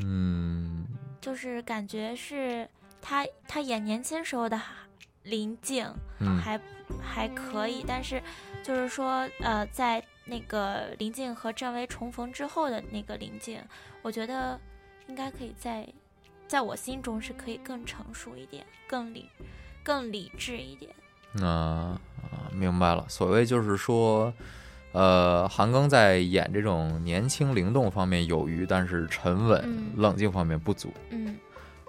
[0.00, 0.86] 嗯，
[1.18, 2.68] 就是感觉是
[3.00, 4.60] 他他演年轻时候的
[5.22, 6.60] 林静嗯还、
[7.02, 8.22] 还可以，但是
[8.68, 13.58] 就是说呃，在那个林静和郑薇重逢之后的那个林静，
[14.02, 14.60] 我觉得
[15.06, 15.88] 应该可以在
[16.46, 19.30] 在我心中是可以更成熟一点，更理
[19.82, 20.94] 更理智一点。
[21.32, 21.98] 那啊，
[22.52, 23.06] 明白了。
[23.08, 24.30] 所谓就是说，
[24.92, 31.38] 呃，韩庚在演这种年轻灵动方面有余，但是沉稳、嗯冷静方面不足嗯，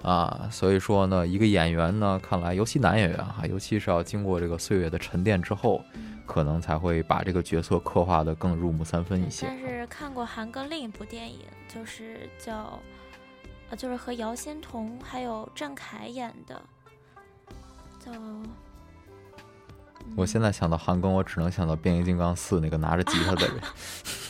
[0.04, 0.48] 啊。
[0.52, 5.84] 所以说呢，一个演员呢，看来尤其男演员哈，尤其是要经过这个岁月的沉淀之后，
[6.26, 9.46] 可能才会把这个角色刻画的更入木三分一些。
[9.48, 11.40] 但是看过韩庚另一部电影，
[11.74, 12.80] 就是叫，
[13.70, 16.62] 呃，就是和姚欣彤还有郑恺演的，
[18.00, 18.12] 叫
[20.16, 23.56] 我现在想到韩庚，我只能想到变形金刚四那个拿着吉他的人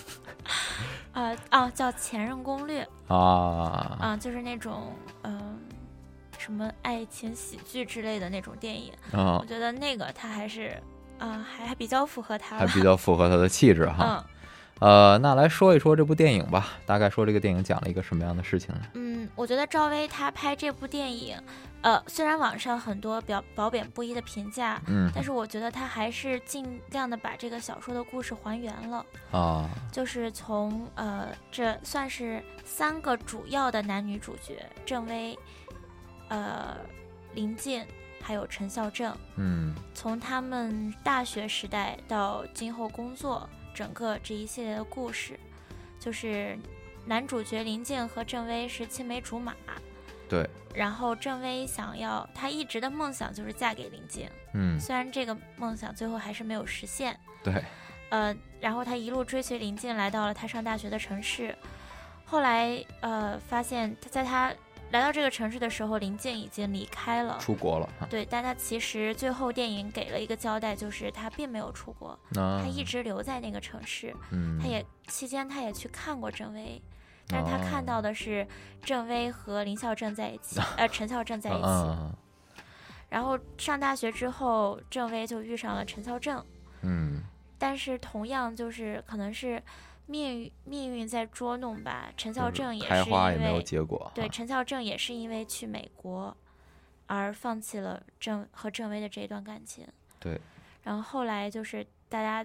[1.14, 4.94] 啊啊，叫《前任攻略》啊啊，就是那种
[5.24, 5.60] 嗯、
[6.38, 8.94] 什么爱情喜剧之类的那种电影。
[9.12, 10.82] 啊我，觉得那个他还是
[11.18, 12.58] 啊、还还比较符合他。
[12.58, 14.24] 还比较符合他的气质哈。
[14.26, 14.36] 嗯
[14.80, 18.82] 呃，那来说一说这部电影吧，大概说这个电影讲了一个什么样的事情呢？
[18.94, 21.38] 嗯，我觉得赵薇她拍这部电影，
[21.82, 29.06] 呃，虽然网上很多表褒贬不一的评价，嗯但是我觉得她还是尽量的把这个小说的故事还原了。
[29.32, 35.38] 啊，就是从呃，这算是三个主要的男女主角郑薇、
[36.30, 36.78] 呃
[37.34, 37.86] 林静
[38.22, 43.48] 还有陈孝正，嗯从他们大学时代到今后工作，
[43.80, 45.40] 整个这一系列的故事，
[46.02, 46.60] 就是
[47.06, 49.56] 男主角林静和郑薇是青梅竹马，
[50.28, 54.78] 对，然后郑薇想要，她一直的梦想就是嫁给林静，嗯。
[54.78, 57.64] 虽然这个梦想最后还是没有实现，对，
[58.10, 61.58] 呃，然后她一路追随林静来到了她上大学的城市，
[62.26, 64.54] 后来呃发现她在他
[64.92, 67.38] 来到这个城市的时候，林静已经离开了。
[67.40, 68.08] 出国了哈。
[68.10, 74.16] 对，但他其实最后电影给了一个交代，就是他并没有出国，啊他一直留在那个城市。
[74.32, 76.82] 嗯，他也期间他也去看过郑薇，
[77.28, 78.48] 但是他看哦到的是
[78.82, 81.68] 郑薇和林孝正在一起， 呃，陈孝正在一起。
[81.68, 82.14] 嗯
[83.10, 86.46] 然后上大学之后，郑薇就遇上了陈孝正，
[86.84, 87.24] 嗯
[87.58, 89.60] 但是同样就是可能是
[90.10, 92.12] 命运命运在捉弄吧。
[92.18, 94.12] 陈孝正也是因花也没有为结果。
[94.16, 96.36] 对陈孝正也是因为去美国
[97.06, 99.88] 而放弃了郑和郑薇的这一段感情。
[100.20, 100.42] 对，
[100.84, 102.44] 然后后来就是大家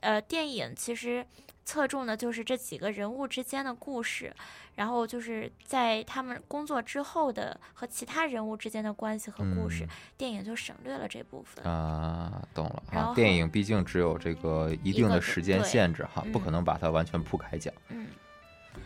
[0.00, 1.26] 呃，电影其实
[1.66, 4.32] 侧重的就是这几个人物之间的故事，
[4.76, 11.64] 然后就是在他们工作之后的和其他人物之间的关系和故事，嗯电影就省略了这部分。
[11.64, 13.10] 啊，懂了然后。
[13.10, 17.74] 啊电影毕竟只有这个一定的时间限制哈，不嗯可能把它完全铺开讲。
[17.88, 18.06] 嗯，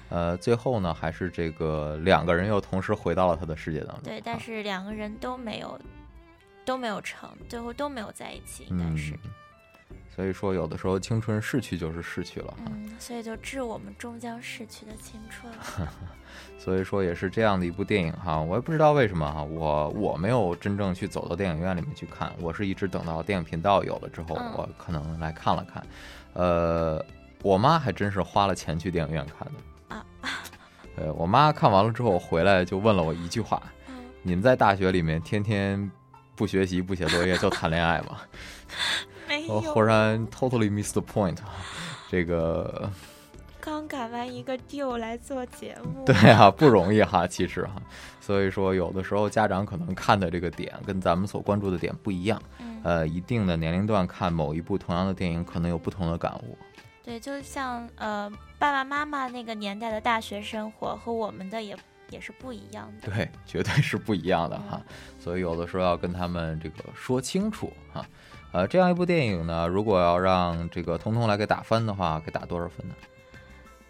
[0.08, 4.02] 呃，最后呢，还是这个两个人又同时回到了他的世界当中。
[4.04, 5.78] 对，但啊是两个人都没有
[6.64, 9.18] 都没有成，最后都没有在一起，应该嗯是。，
[10.20, 12.64] 所以说有的时候青春逝去就是逝去了哈。
[12.66, 15.50] 嗯，所以就致我们终将逝去的青春。
[16.60, 25.82] 所以说也是这样的一部电影哈，我也不知道为什么哈，我我没有真正去走到电影院里面去看，我是一直等到电影频道有了之后，嗯我可能来看了看。
[26.34, 27.02] 呃，
[27.40, 30.04] 我妈还真是花了钱去电影院看的啊。
[30.96, 35.90] 呃，我妈看完了之后回来就问了我一句话：“嗯，你们在大学里面天天
[36.36, 38.18] 不学习不写作业就谈恋爱吗？”
[39.50, 41.38] 没我忽然 totally miss the point，
[42.10, 42.90] 这个。
[43.62, 46.02] 刚赶完一个 deal 来做节目。
[46.06, 47.74] 对啊，不容易哈，其实哈，
[48.18, 56.56] 所以说有的时候家长可能看的这个点跟咱们所关注的点不一样，嗯，呃，一定的年龄段看某一部同样的电影，可能有不同的感悟。
[57.04, 61.76] 对，就像呃爸爸妈妈那个年代的大学生活和我们的也
[62.08, 63.12] 也是不一样的。
[63.12, 64.80] 对，绝对是不一样的哈，
[65.18, 68.02] 所以有的时候要跟他们这个说清楚哈。
[68.52, 72.94] 呃，这样一部电影呢，如果要让这个彤彤来给打分的话，给打多少分呢？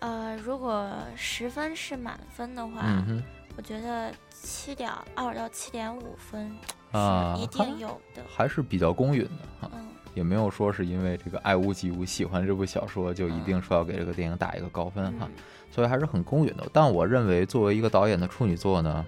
[0.00, 3.22] 呃，如果十分是满分的话，嗯，
[3.56, 6.50] 我觉得七点二到七点五分
[6.92, 8.22] 啊是一定有的。
[8.28, 9.70] 还是比较公允的哈。
[9.74, 15.30] 嗯也没有说是因为这个爱屋及乌喜欢这部小说就一定说要给这个电影打一个高分哈，嗯
[15.70, 16.66] 所以还是很公允的。
[16.72, 19.06] 但我认为作为一个导演的处女作呢，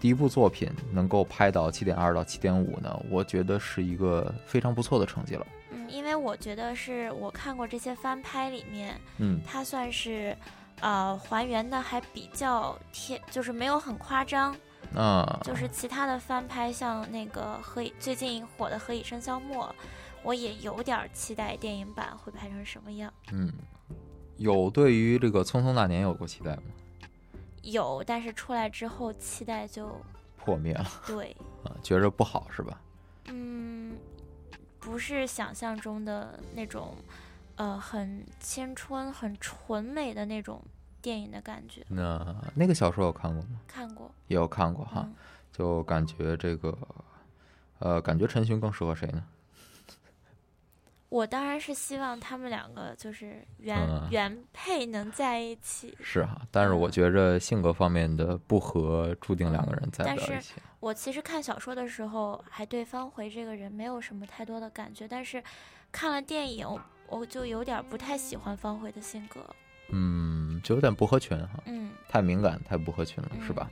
[0.00, 5.46] 第一部作品能够拍到七点二到七点五呢，我觉得是一个非常不错的成绩了。
[5.70, 10.34] 嗯，因为我觉得是我看过这些翻拍里面，嗯它算是
[10.80, 14.56] 呃还原的还比较贴，就是没有很夸张。
[14.94, 19.66] 啊，就是其他的翻拍，像那个何以最近火的《何以笙箫默》，
[20.24, 23.12] 我也有点儿期待电影版会拍成什么样。
[23.30, 23.52] 嗯，
[24.38, 26.62] 有对于这个《匆匆那年》有过期待吗？
[27.62, 30.00] 有，但是出来之后期待就
[30.36, 32.80] 破灭了对， 啊，觉着不好是吧？
[33.26, 33.96] 嗯，
[34.78, 36.96] 不是想象中的那种，
[37.56, 40.62] 呃，很青春、很纯美的那种
[41.02, 41.84] 电影的感觉。
[41.88, 43.60] 那那个小说有看过吗？
[43.66, 45.14] 看过，也有看过哈，嗯
[45.52, 46.76] 就感觉这个，
[47.80, 49.22] 呃，感觉陈寻更适合谁呢？
[51.10, 55.94] 我当然是希望他们两个就是原、嗯原配能在一起。
[56.00, 60.54] 是哈，但是我觉着性格方面的不合，注定两个人在一起。
[60.78, 65.42] 我其实看小说的时候，还对方回这个人没有什么太多的感觉，但是
[65.92, 66.66] 看了电影，
[67.08, 69.40] 我就有点不太喜欢方茴的性格。
[69.92, 73.68] 嗯，就有点不合群哈，嗯，太敏感，太不合群了，是吧？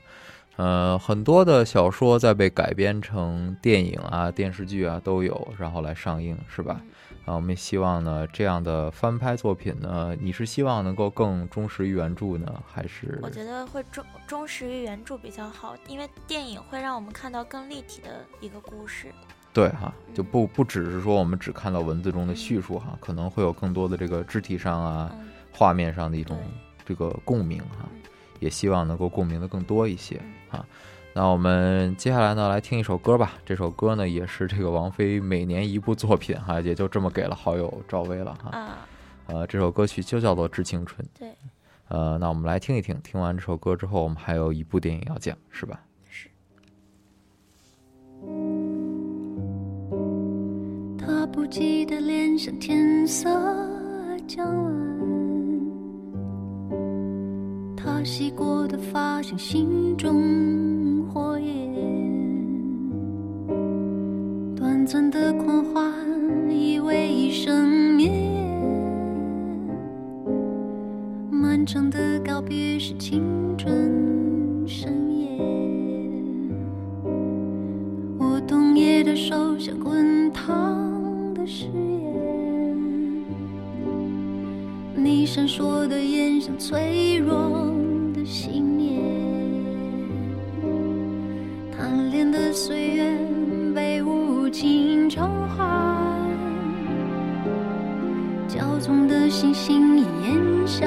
[0.56, 6.82] 呃，很多的小说在被改编成电影啊、电视剧啊都有，然后来上映，是吧？
[7.28, 13.18] 啊，我们也希望呢，这样的翻拍作品呢，你是希望能够更忠实于原著呢，还是？
[13.22, 19.12] 我觉得会忠忠实于原著比较好，因为电影会让我们看到更立体的一个故事。
[19.52, 25.14] 对哈，就不不只是说我们只看到文字中的叙述哈，可能会有更多的这个肢体上啊、
[25.52, 26.38] 画面上的一种
[26.86, 27.86] 这个共鸣哈。
[28.40, 30.18] 也希望能够共鸣的更多一些
[30.48, 30.64] 啊。
[31.14, 33.34] 那我们接下来呢，来听一首歌吧。
[33.44, 38.50] 这首歌呢，也是这个王菲每年一部作品哈， 也就这么给了好友赵薇了哈。
[38.56, 38.88] 啊。
[39.26, 41.04] 呃，这首歌曲就叫做《致青春》。
[41.18, 41.30] 对。
[41.88, 42.98] 呃，那我们来听一听。
[43.02, 45.80] 听完这首歌之后，我们还有一部电影要讲，是吧？
[46.08, 46.28] 是。
[50.98, 53.28] 他不记得脸上天色
[54.28, 55.17] 将晚。
[57.90, 61.74] 他洗过的发像心中火焰，
[64.54, 65.90] 短暂的狂欢
[66.50, 68.10] 以为一生灭，
[71.30, 73.74] 漫长的告别是青春
[74.66, 75.38] 盛宴。
[78.18, 81.66] 我冬夜的手像滚烫的誓
[85.04, 87.72] 你闪烁的眼像脆弱
[88.14, 88.24] 的。
[88.24, 89.00] 信念，
[91.74, 93.18] 贪恋的岁月
[93.74, 95.64] 被无情偿还，
[98.46, 100.86] 骄纵的星星烟消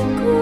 [0.00, 0.39] cool.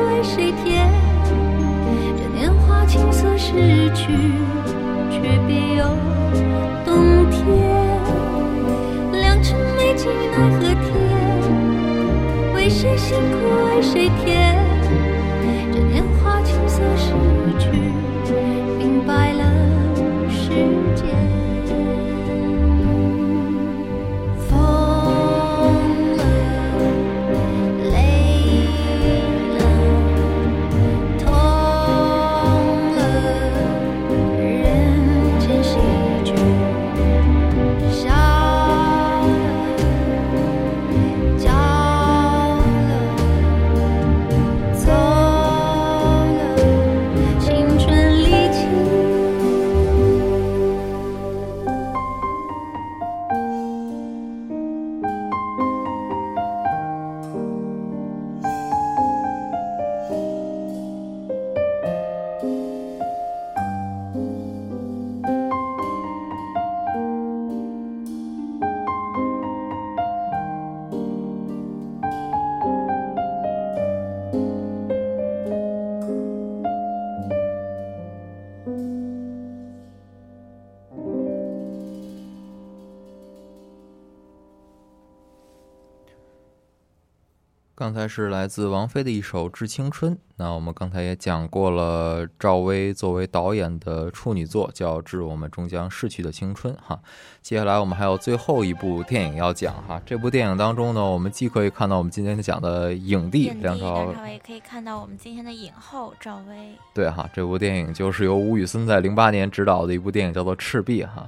[87.89, 90.15] 刚才是来自王菲的一首《致青春》。
[90.37, 97.01] 那我们刚才也讲过了，赵薇作为导演的处女作叫《致我们终将逝去的青春》哈。
[97.41, 99.99] 接下来我们还有最后一部电影要讲哈。
[100.05, 106.75] 这部电影当中呢，我们既可以看到我们今天讲的影帝梁朝伟，也可以看到我们今天的影后赵薇。
[106.93, 111.27] 对哈，这部电影就是由吴宇森在零八年执导的一部电影，叫做《赤壁》哈。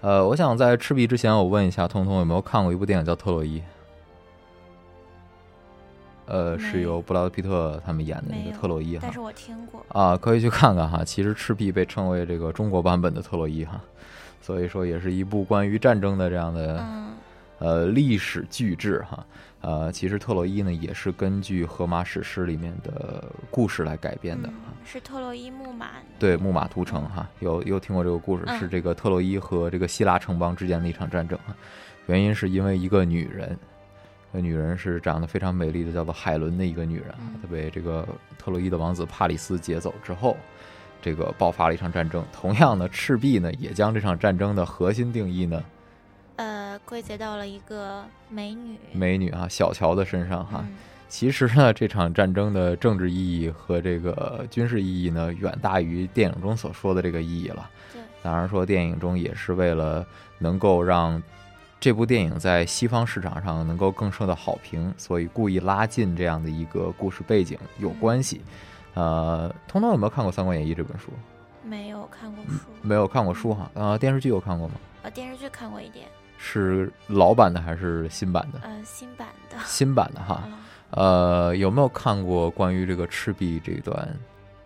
[0.00, 3.58] 呃，我想在《赤壁》之前，我问一下通通有没有看过一部电影叫《特洛伊》。
[6.28, 11.02] 呃，是由布拉德皮特他们演的那个特洛伊哈，但是我听过啊，可以去看看哈。
[11.02, 13.80] 其实赤壁被称为这个中国版本的特洛伊哈，
[14.42, 16.86] 所以说也是一部关于战争的这样的
[17.60, 19.24] 呃历史巨制哈。
[19.62, 24.50] 呃，其实特洛伊呢也是根据荷马史诗里面的故事来改编的，
[24.84, 25.86] 是特洛伊木马
[26.18, 31.38] 对木马屠城哈，有有听过这个故事，是这个特洛伊和这个希腊城邦之间的一场战争，
[32.06, 33.58] 原因是因为一个女人。
[34.30, 37.14] 那女人是长得非常美丽的，叫做海伦的一个女人。
[37.42, 38.06] 她被这个
[38.38, 40.36] 特洛伊的王子帕里斯劫走之后，
[41.00, 42.24] 这个爆发了一场战争。
[42.32, 45.64] 同样的，赤壁呢，也将这场战争的核心定义呢，
[46.36, 50.62] 呃，归结到了一个美女，美女啊，小乔的身上哈。
[50.66, 50.76] 嗯
[51.08, 57.66] 其实呢，这场战争的政治意义和这个军事意义呢，远大于电影中所说的这个意义了。
[58.22, 60.06] 当然说电影中也是为了
[60.38, 61.22] 能够让
[61.80, 68.40] 这部电影在西方市场上能够更受到好评，所以故意拉近这样的一个故事背景有关系。
[68.94, 71.12] 呃，通通有没有看过《三国演义》这本书？
[71.62, 73.70] 没有看过书，没有看过书哈。
[73.74, 74.74] 呃，电视剧有看过吗？
[75.02, 76.06] 呃，电视剧看过一点，
[76.36, 78.58] 是老版的还是新版的？
[78.62, 80.48] 呃，新版的，新版的哈。
[80.90, 84.08] 呃，有没有看过关于这个赤壁这段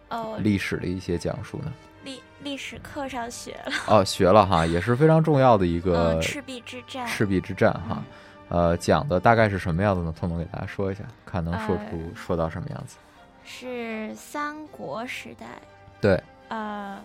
[0.08, 1.64] 哦历史的一些讲述呢？
[1.66, 1.91] 历
[2.43, 7.07] 历史课上学了，哦，学了哈，也是非常重要的一个嗯赤壁之战。
[7.07, 8.03] 赤壁之战哈，
[8.49, 10.12] 呃，讲的大概是什么样子呢？
[10.18, 12.97] 彤彤给大家说一下，看能说出、呃说到什么样子。
[13.45, 15.47] 是三国时代，
[16.01, 17.01] 对，呃，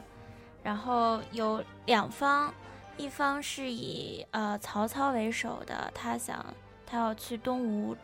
[0.63, 2.53] 然后有两方，
[2.97, 6.45] 一方是以呃曹操为首的，他想
[6.85, 7.95] 他要去东吴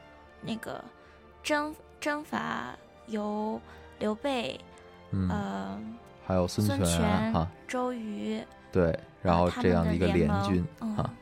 [0.42, 0.84] 那个
[1.42, 2.76] 征征伐
[3.08, 3.60] 由
[4.00, 4.60] 刘备，
[5.12, 5.30] 嗯。
[5.30, 5.80] 呃，
[6.26, 11.14] 还有孙孙权哈，周瑜，对，然后这样的一个联军嗯啊，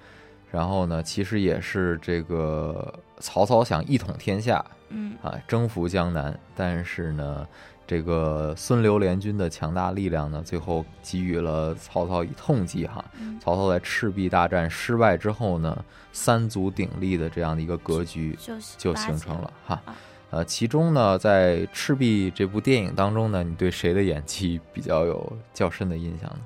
[0.52, 7.47] 然后呢，其实也是这个曹操想一统天下，嗯啊，征服江南，但是呢，
[7.88, 13.04] 这个孙刘联军的强大力量呢，最后给予了曹操以痛击哈。
[13.20, 15.84] 嗯曹操在赤壁大战失败之后呢，
[16.14, 19.95] 三足鼎立的这样的一个格局就就形成了哈啊。
[20.32, 26.39] 呃，其中呢，在《赤壁》这部电影当中呢，你对谁的演技比较有较深的印象呢？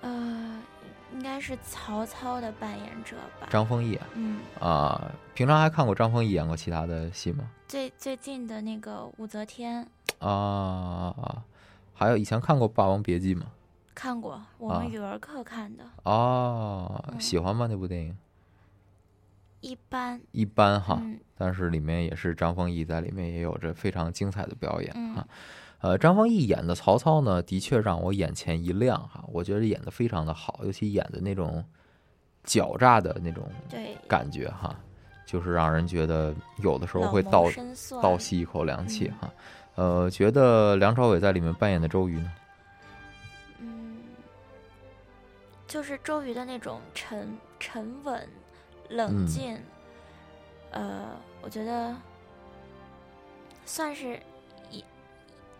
[0.00, 0.60] 呃，
[1.12, 3.46] 应该是曹操的扮演者吧？
[3.48, 7.48] 张丰毅啊，嗯，啊，平常还看过张丰毅演过其他的戏吗？
[7.68, 9.86] 最最近的那个武则天
[10.18, 11.14] 啊，
[11.94, 13.46] 还有以前看过《霸王别姬》吗？
[13.94, 17.68] 看过，我啊们语文课看的，哦，嗯喜欢吗？
[17.70, 18.16] 那部电影
[19.60, 20.20] 一般。
[20.32, 25.26] 一般哈，嗯但是里面也是张丰毅在里面也有着非常精彩的表演嗯哈。
[25.80, 31.64] 呃，张丰毅演的曹操呢，的确让我眼前一亮哈，我觉得演的非常的好，尤其演的那种
[32.44, 33.50] 狡诈的那种
[34.06, 34.78] 感觉哈，
[35.24, 37.46] 就是让人觉得有的时候会倒
[38.02, 39.32] 倒吸一口凉气嗯哈。
[39.76, 42.30] 呃，觉得梁朝伟在里面扮演的周瑜呢，
[43.60, 43.96] 嗯，
[45.66, 47.26] 就是周瑜的那种沉
[47.58, 48.28] 沉稳、
[48.90, 49.58] 冷嗯静，
[50.72, 51.08] 呃，
[51.40, 51.96] 我觉得
[53.64, 54.20] 算是
[54.70, 54.84] 一，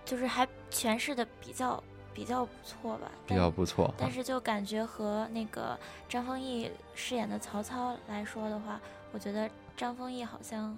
[0.04, 5.78] 就是还诠释的比较比较不错吧，比较不错但是就感觉和那个
[6.08, 8.80] 张丰毅饰演的曹操来说的话，
[9.12, 10.76] 我觉得张丰毅好像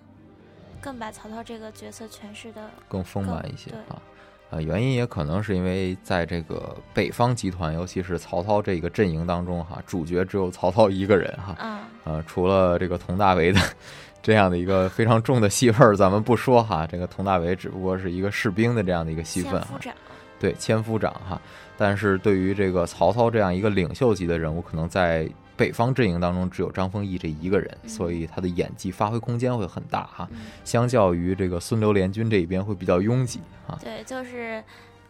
[0.81, 4.03] 更把曹操这个角色诠释的更丰满一些对啊。
[4.53, 11.57] 啊，原因也可能是因为在这个北方集团，尤其是曹操这个阵营当中哈，主角只有曹操一个人哈。
[11.59, 13.61] 啊呃，除了这个佟大为的
[14.21, 19.59] 这样的一个非常重的戏份儿，咱们不说哈，这个佟大为只不过是一个士兵的这样的一个戏份
[20.39, 21.41] 对，千夫长哈。
[21.79, 25.27] 但是对于这个曹操这样一个领袖级的人物，可能在
[25.63, 30.29] 北方阵营当中只有张丰毅这一个人，所以他的演技发挥空间会很大哈。
[30.65, 33.79] 相较于这个孙刘联军这一边会比较拥挤哈。
[33.81, 34.61] 对，就是，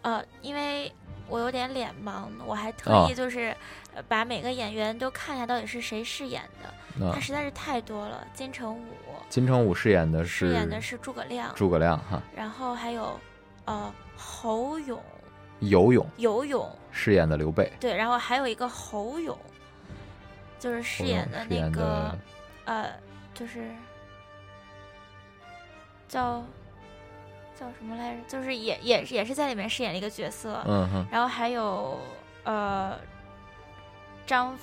[0.02, 0.92] 呃，因为
[1.26, 3.56] 我有点脸盲，我还特啊意就是、
[3.94, 8.22] 呃把每个演员都看一下到底是谁饰演的，啊他实在是太多了。
[8.34, 8.82] 金城武
[9.30, 13.18] 金城武饰演的是饰演的是诸葛亮，诸葛亮哈，然后还有
[13.64, 15.00] 呃侯勇
[15.60, 19.38] 游泳游泳，饰演的刘备，对，然后还有一个侯勇，
[20.62, 22.18] 就是饰演的那个的
[22.66, 22.92] 呃，
[23.34, 23.68] 就是
[26.06, 26.40] 叫
[27.58, 28.20] 叫什么来着？
[28.28, 31.06] 就是也也也是在里面饰演了一个角色，嗯哼。
[31.10, 31.98] 然后还有
[32.44, 32.96] 呃
[34.24, 34.56] 张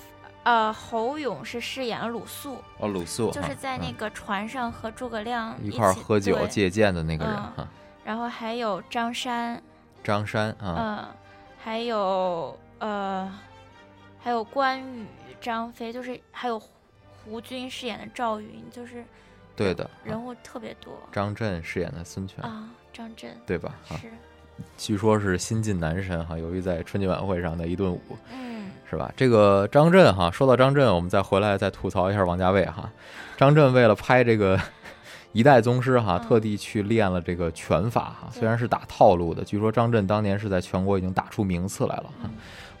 [0.44, 7.68] 呃侯勇是饰演了鲁肃，哦鲁肃就是在那个船上和诸葛亮一块喝酒对借箭的那个人
[8.02, 9.62] 然后还有张山，
[10.02, 11.08] 张山啊，嗯，
[11.62, 13.30] 还有呃，
[14.18, 15.06] 还有关羽、
[15.40, 16.68] 张飞，就是还有胡
[17.24, 19.04] 胡军饰演的赵云，就是
[19.56, 22.68] 对的，人物特别多张震饰演的孙权，啊。
[22.92, 23.76] 张震对吧？
[23.88, 24.10] 啊，是，
[24.76, 28.00] 据说是新晋男神哈，由于在春节晚会上的一顿舞，
[28.32, 29.12] 嗯，是吧？
[29.16, 32.90] 这个张震哈，说到张震，我们再回来再吐槽一下王家卫哈。
[33.36, 34.60] 张震为了拍这个
[35.32, 42.28] 一代宗师哈，特地去练了这个拳法哈，虽然是打套路的，据说张震当年是在全国已经打出名次来了哈。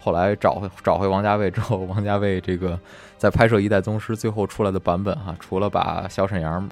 [0.00, 2.78] 后来找回找回王家卫之后，王家卫这个
[3.18, 6.68] 在拍摄《一代宗师》最后出来的版本哈，除了把小沈阳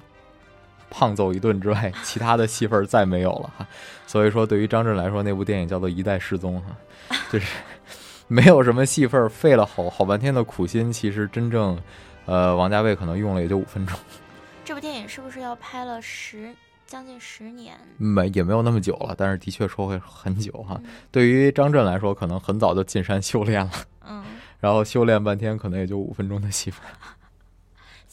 [0.89, 3.67] 胖揍一顿之外，其他的戏份再没有了哈。
[4.07, 7.45] 所以说，对于张震来说，那部电影叫做《一代失踪》哈，就是
[8.27, 11.79] 没有什么戏份，费了好好半天的苦心，其实真正，
[12.25, 13.95] 呃，王家卫可能用了也就五分钟，
[14.65, 16.51] 这部电影是不是要拍了十
[16.89, 17.77] 将近十年？
[17.97, 20.79] 没也没有那么久了，但是的确说会很久哈。
[20.83, 23.71] 嗯 对于张震来说，可能很早就进山修炼了，
[24.07, 24.23] 嗯，
[24.59, 26.91] 然后修炼半天，可能也就五分钟的戏份儿。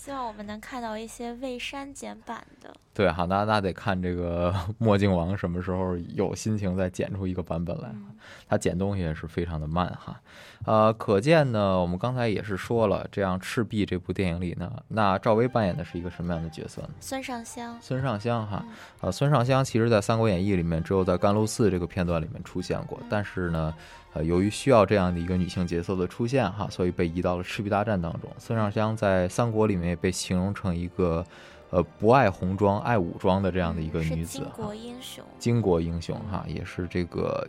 [0.07, 2.73] 希望我们能看到一些未删减版的。
[2.95, 7.89] 对哈，那那得看这个墨镜王什么时候有心情再剪出一个版本来。
[7.93, 8.13] 嗯
[8.49, 10.21] 他剪东西也是非常的慢哈，
[10.65, 16.91] 呃，可见呢，我们刚才也是说了，这样《赤壁》这部电影里呢，那赵薇扮演的是一个什么样的角色呢？
[17.01, 23.75] 孙尚香，孙尚香哈嗯，呃，孙尚香其实在《三国演义》里面只有在甘露寺这个片段里面出现过，但是呢，
[24.17, 28.31] 呃，由于需要这样的一个女性角色的出现哈，所以被移到了赤壁大战当中。
[28.39, 31.23] 孙尚香在三国里面也被形容成一个，
[31.69, 34.39] 呃，不爱红装爱武装的这样的一个女子。
[34.57, 35.25] 巾帼英雄。
[35.39, 37.47] 巾帼英雄哈，也是这个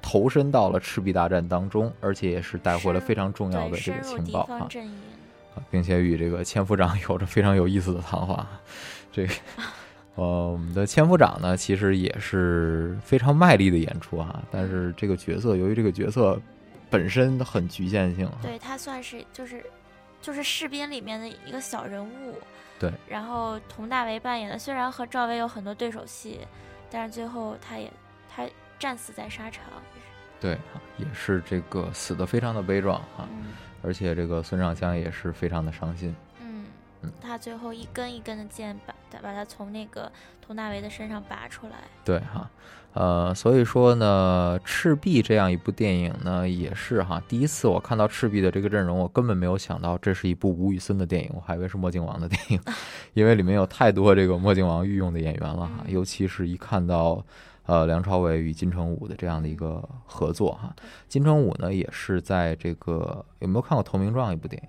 [0.00, 4.66] 投身到了赤壁大战当中，而且也是带回了非常重要的，这个情报哈，
[5.70, 8.48] 并且与这个千夫长 有着非常有意思的谈话。
[9.12, 9.34] 这个，
[10.16, 16.40] 呃，我们的千夫长呢，其实也是非常卖力的演出啊，但是这个角色由于这个角色
[16.90, 19.64] 本身很局限性哈，对他算是就是
[20.20, 22.34] 就是士兵里面的一个小人物。
[22.78, 22.92] 对。
[23.08, 26.40] 然后佟大为扮演的，虽然和赵薇有很多对手戏，
[26.90, 27.90] 但是最后他也
[28.28, 28.46] 他
[28.78, 29.64] 战死在沙场。
[30.40, 33.52] 对哈，也是这个死的非常的悲壮哈，嗯
[33.82, 36.14] 而且这个孙尚香也是非常的伤心。
[36.42, 36.66] 嗯
[37.02, 41.74] 嗯，他最后一根一根的剑把把把他从那个佟大为的身上拔出来。
[42.04, 42.50] 对哈，
[42.92, 52.60] 呃，所以说呢，《赤壁》这样一部电影呢，也是哈，第一次我看到赤壁的这个阵容，我根本没有想到这是一部吴宇森的电影，我还以为是墨镜王的电影，
[53.14, 57.24] 因为里面有太多这个墨镜王御用的演员了哈，嗯尤其是一看到。
[57.66, 60.74] 呃，梁朝伟与金城武的这样的一个合作哈，
[61.06, 64.68] 金城武呢也是在这个有没有看过《投名状》一部电影？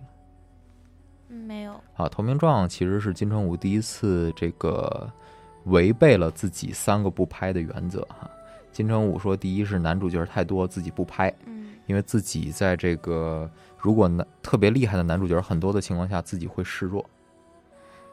[1.32, 1.72] 嗯，没有。
[1.96, 5.10] 啊，《投名状》其实是金城武第一次这个
[5.66, 8.30] 违背了自己三个不拍的原则哈。
[8.72, 17.04] 金城武说，第一是男主角太多，自己不拍，嗯因为自己在这个如果男特别厉害的男主角很多的情况下，自己会示弱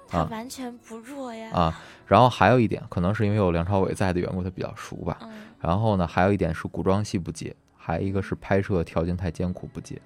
[0.09, 1.51] 他啊完全不弱呀。
[1.53, 1.81] 啊。
[2.07, 5.19] 然后还有一点，可能是因为有梁朝伟在的缘故，他比较熟吧。
[5.23, 10.01] 嗯然后呢，还有一点是古装戏不接，还有一个是拍摄条件太艰苦不接。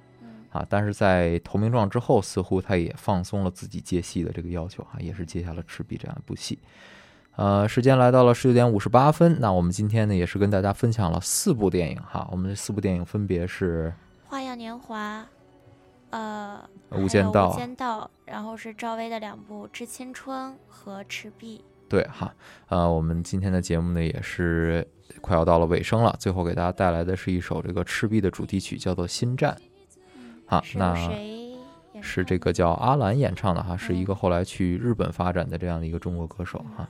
[0.52, 6.58] 嗯啊，但是在《投名状》之后，似乎他也放松了自己接戏的这个要求啊，也是接下了《赤壁》这样一部戏。
[7.36, 13.90] 呃，时间来到了十九点五十八分，那我们今天呢也是跟大家分享了四部电影哈，我们这四部电影分别是
[14.26, 15.26] 花样年华，
[16.10, 22.34] 呃，无间道无间道，然后是赵薇的两部《致青春》和《赤壁对哈，
[22.68, 24.86] 呃，我们今天的节目呢也是
[25.22, 29.56] 快要到了尾声了，最后给大家带来的是一首这个《赤壁》的主题曲，叫做《新战》。
[30.52, 31.56] 好，》，是那谁
[32.02, 36.86] 是这个叫阿兰演唱的哈，是一个后来去日本发展的这样的一个中国歌手哈，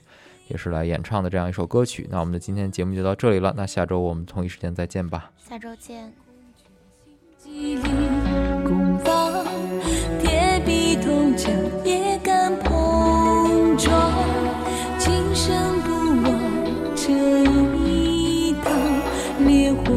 [0.49, 2.09] 也是来演唱的这样一首歌曲。
[2.11, 5.31] 那我们的今天节目就到这里了，那下周我们同一时间再见吧。
[5.39, 6.13] 下周见。
[7.39, 7.77] 记忆
[8.65, 9.45] 攻防，
[10.21, 11.55] 铁壁铜墙
[11.85, 14.13] 也敢碰撞，
[14.99, 15.93] 今生不
[16.25, 16.35] 忘
[16.97, 17.13] 这
[17.87, 18.73] 一趟，
[19.47, 19.93] 烈火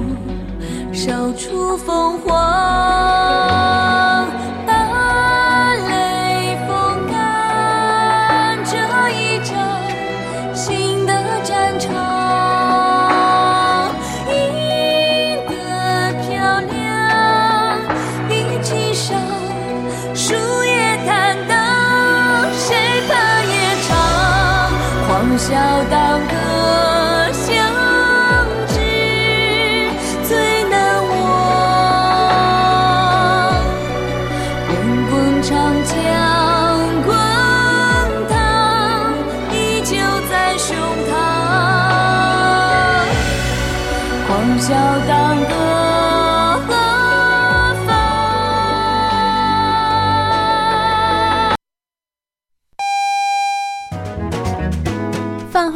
[0.93, 3.04] 烧出凤凰，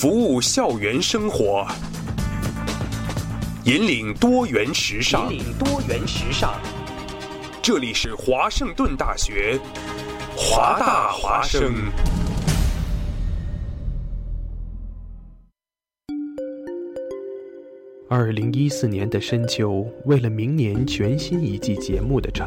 [0.00, 1.66] 服务校园生活，
[3.64, 6.54] 引领多元时尚，引领多元时尚。
[7.60, 9.58] 这里是华盛顿大学，
[10.36, 11.74] 华大华生。
[18.08, 22.46] 二零一四年的深秋，为了明年全新一季节目的呈